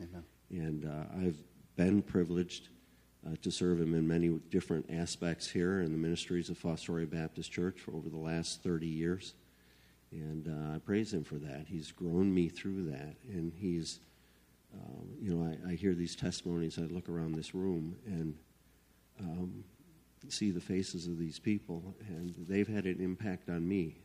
Amen. 0.00 0.24
And 0.50 0.84
uh, 0.84 1.26
I've 1.26 1.38
been 1.76 2.02
privileged 2.02 2.68
uh, 3.26 3.36
to 3.42 3.50
serve 3.50 3.80
him 3.80 3.94
in 3.94 4.06
many 4.06 4.28
different 4.50 4.86
aspects 4.90 5.48
here 5.48 5.80
in 5.80 5.92
the 5.92 5.98
ministries 5.98 6.50
of 6.50 6.58
Fostoria 6.58 7.10
Baptist 7.10 7.50
Church 7.50 7.80
for 7.80 7.92
over 7.92 8.08
the 8.08 8.18
last 8.18 8.62
30 8.62 8.86
years. 8.86 9.34
And 10.12 10.46
uh, 10.46 10.76
I 10.76 10.78
praise 10.78 11.12
him 11.12 11.24
for 11.24 11.36
that. 11.36 11.66
He's 11.66 11.90
grown 11.90 12.32
me 12.32 12.48
through 12.48 12.90
that. 12.90 13.16
And 13.28 13.52
he's, 13.56 13.98
um, 14.74 15.08
you 15.20 15.34
know, 15.34 15.56
I, 15.66 15.72
I 15.72 15.74
hear 15.74 15.94
these 15.94 16.14
testimonies. 16.14 16.78
I 16.78 16.82
look 16.82 17.08
around 17.08 17.34
this 17.34 17.54
room 17.54 17.96
and 18.06 18.36
um, 19.20 19.64
see 20.28 20.50
the 20.50 20.60
faces 20.60 21.06
of 21.06 21.18
these 21.18 21.38
people, 21.38 21.94
and 22.08 22.34
they've 22.48 22.68
had 22.68 22.86
an 22.86 23.00
impact 23.00 23.48
on 23.48 23.66
me. 23.66 23.96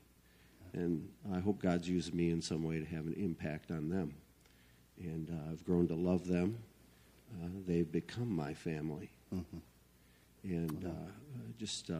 And 0.74 1.10
I 1.34 1.40
hope 1.40 1.62
God's 1.62 1.88
used 1.90 2.14
me 2.14 2.30
in 2.30 2.42
some 2.42 2.64
way 2.64 2.80
to 2.80 2.86
have 2.86 3.06
an 3.06 3.14
impact 3.14 3.72
on 3.72 3.90
them 3.90 4.14
and 5.00 5.30
uh, 5.30 5.52
I've 5.52 5.64
grown 5.66 5.88
to 5.88 5.96
love 5.96 6.28
them. 6.28 6.58
Uh, 7.34 7.48
they've 7.68 7.90
become 7.92 8.30
my 8.30 8.54
family, 8.54 9.10
Mhm. 9.34 9.62
and 10.44 10.86
uh, 10.86 11.12
just 11.58 11.90
uh, 11.90 12.00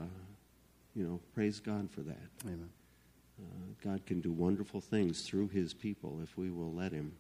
you 0.96 1.04
know, 1.04 1.20
praise 1.34 1.60
God 1.60 1.90
for 1.92 2.02
that. 2.02 2.30
Amen. 2.46 2.70
Uh, 3.40 3.44
God 3.82 4.06
can 4.06 4.22
do 4.22 4.32
wonderful 4.32 4.82
things 4.82 5.22
through 5.22 5.48
His 5.50 5.74
people 5.74 6.20
if 6.22 6.36
we 6.36 6.50
will 6.50 6.74
let 6.74 6.92
Him. 6.92 7.14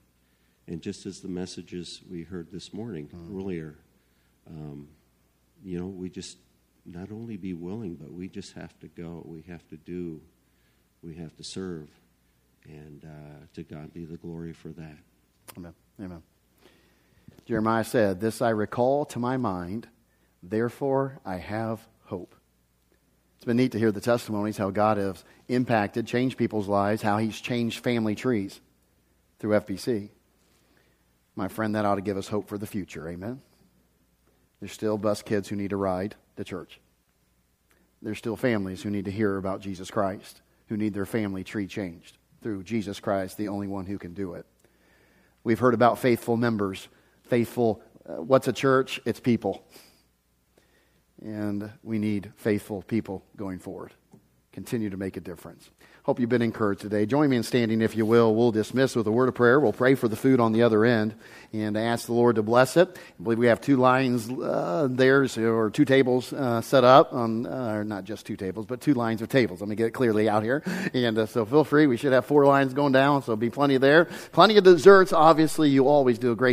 And 0.67 0.81
just 0.81 1.05
as 1.05 1.21
the 1.21 1.27
messages 1.27 2.01
we 2.09 2.23
heard 2.23 2.51
this 2.51 2.73
morning 2.73 3.09
earlier, 3.31 3.75
um, 4.47 4.89
you 5.63 5.79
know, 5.79 5.87
we 5.87 6.09
just 6.09 6.37
not 6.85 7.11
only 7.11 7.37
be 7.37 7.53
willing, 7.53 7.95
but 7.95 8.11
we 8.11 8.27
just 8.27 8.53
have 8.53 8.77
to 8.79 8.87
go. 8.87 9.23
We 9.25 9.43
have 9.43 9.67
to 9.69 9.77
do. 9.77 10.21
We 11.03 11.15
have 11.15 11.35
to 11.37 11.43
serve, 11.43 11.89
and 12.65 13.03
uh, 13.05 13.45
to 13.53 13.63
God 13.63 13.93
be 13.93 14.05
the 14.05 14.17
glory 14.17 14.53
for 14.53 14.69
that. 14.69 14.97
Amen. 15.57 15.73
Amen. 16.01 16.23
Jeremiah 17.45 17.83
said, 17.83 18.19
This 18.19 18.41
I 18.41 18.49
recall 18.49 19.05
to 19.05 19.19
my 19.19 19.37
mind, 19.37 19.87
therefore 20.43 21.19
I 21.25 21.37
have 21.37 21.79
hope. 22.05 22.35
It's 23.37 23.45
been 23.45 23.57
neat 23.57 23.71
to 23.71 23.79
hear 23.79 23.91
the 23.91 24.01
testimonies, 24.01 24.57
how 24.57 24.69
God 24.69 24.97
has 24.97 25.23
impacted, 25.47 26.05
changed 26.05 26.37
people's 26.37 26.67
lives, 26.67 27.01
how 27.01 27.17
He's 27.17 27.39
changed 27.39 27.83
family 27.83 28.13
trees 28.13 28.59
through 29.39 29.59
FBC. 29.59 30.09
My 31.35 31.47
friend, 31.47 31.75
that 31.75 31.85
ought 31.85 31.95
to 31.95 32.01
give 32.01 32.17
us 32.17 32.27
hope 32.27 32.49
for 32.49 32.57
the 32.57 32.67
future. 32.67 33.07
Amen. 33.07 33.41
There's 34.59 34.73
still 34.73 34.97
bus 34.97 35.21
kids 35.21 35.47
who 35.47 35.55
need 35.55 35.71
a 35.71 35.77
ride 35.77 36.15
to 36.35 36.43
church. 36.43 36.81
There's 38.01 38.17
still 38.17 38.35
families 38.35 38.81
who 38.81 38.89
need 38.89 39.05
to 39.05 39.11
hear 39.11 39.37
about 39.37 39.61
Jesus 39.61 39.89
Christ, 39.89 40.41
who 40.69 40.77
need 40.77 40.93
their 40.93 41.05
family 41.05 41.43
tree 41.43 41.67
changed 41.67 42.17
through 42.41 42.63
Jesus 42.63 42.99
Christ, 42.99 43.37
the 43.37 43.49
only 43.49 43.67
one 43.67 43.85
who 43.85 43.97
can 43.97 44.13
do 44.13 44.35
it. 44.35 44.45
We've 45.43 45.59
heard 45.59 45.73
about 45.73 45.99
faithful 45.99 46.37
members, 46.37 46.87
faithful. 47.23 47.81
Uh, 48.07 48.21
what's 48.21 48.47
a 48.47 48.53
church? 48.53 49.01
It's 49.05 49.19
people. 49.19 49.65
And 51.21 51.71
we 51.83 51.97
need 51.99 52.31
faithful 52.37 52.83
people 52.83 53.25
going 53.35 53.59
forward. 53.59 53.93
Continue 54.53 54.89
to 54.89 54.97
make 54.97 55.17
a 55.17 55.21
difference. 55.21 55.69
Hope 56.09 56.19
you've 56.19 56.27
been 56.27 56.41
encouraged 56.41 56.81
today. 56.81 57.05
Join 57.05 57.29
me 57.29 57.37
in 57.37 57.43
standing, 57.43 57.83
if 57.83 57.95
you 57.95 58.03
will. 58.03 58.33
We'll 58.33 58.51
dismiss 58.51 58.95
with 58.95 59.05
a 59.05 59.11
word 59.11 59.29
of 59.29 59.35
prayer. 59.35 59.59
We'll 59.59 59.73
pray 59.73 59.93
for 59.93 60.07
the 60.07 60.15
food 60.15 60.39
on 60.39 60.53
the 60.53 60.63
other 60.63 60.83
end 60.83 61.13
and 61.53 61.77
ask 61.77 62.07
the 62.07 62.13
Lord 62.13 62.37
to 62.37 62.41
bless 62.41 62.77
it. 62.77 62.97
I 62.97 63.23
believe 63.23 63.37
we 63.37 63.45
have 63.45 63.61
two 63.61 63.77
lines 63.77 64.27
uh, 64.27 64.87
there, 64.89 65.27
or 65.37 65.69
two 65.69 65.85
tables 65.85 66.33
uh, 66.33 66.61
set 66.61 66.83
up 66.83 67.13
on, 67.13 67.45
uh, 67.45 67.73
or 67.75 67.83
not 67.83 68.05
just 68.05 68.25
two 68.25 68.35
tables, 68.35 68.65
but 68.65 68.81
two 68.81 68.95
lines 68.95 69.21
of 69.21 69.29
tables. 69.29 69.61
Let 69.61 69.69
me 69.69 69.75
get 69.75 69.85
it 69.85 69.91
clearly 69.91 70.27
out 70.27 70.41
here. 70.41 70.63
And 70.95 71.15
uh, 71.15 71.27
so 71.27 71.45
feel 71.45 71.63
free. 71.63 71.85
We 71.85 71.95
should 71.95 72.13
have 72.13 72.25
four 72.25 72.43
lines 72.47 72.73
going 72.73 72.91
down, 72.91 73.21
so 73.21 73.35
be 73.35 73.51
plenty 73.51 73.77
there. 73.77 74.05
Plenty 74.31 74.57
of 74.57 74.63
desserts. 74.63 75.13
Obviously, 75.13 75.69
you 75.69 75.87
always 75.87 76.17
do 76.17 76.31
a 76.31 76.35
great 76.35 76.47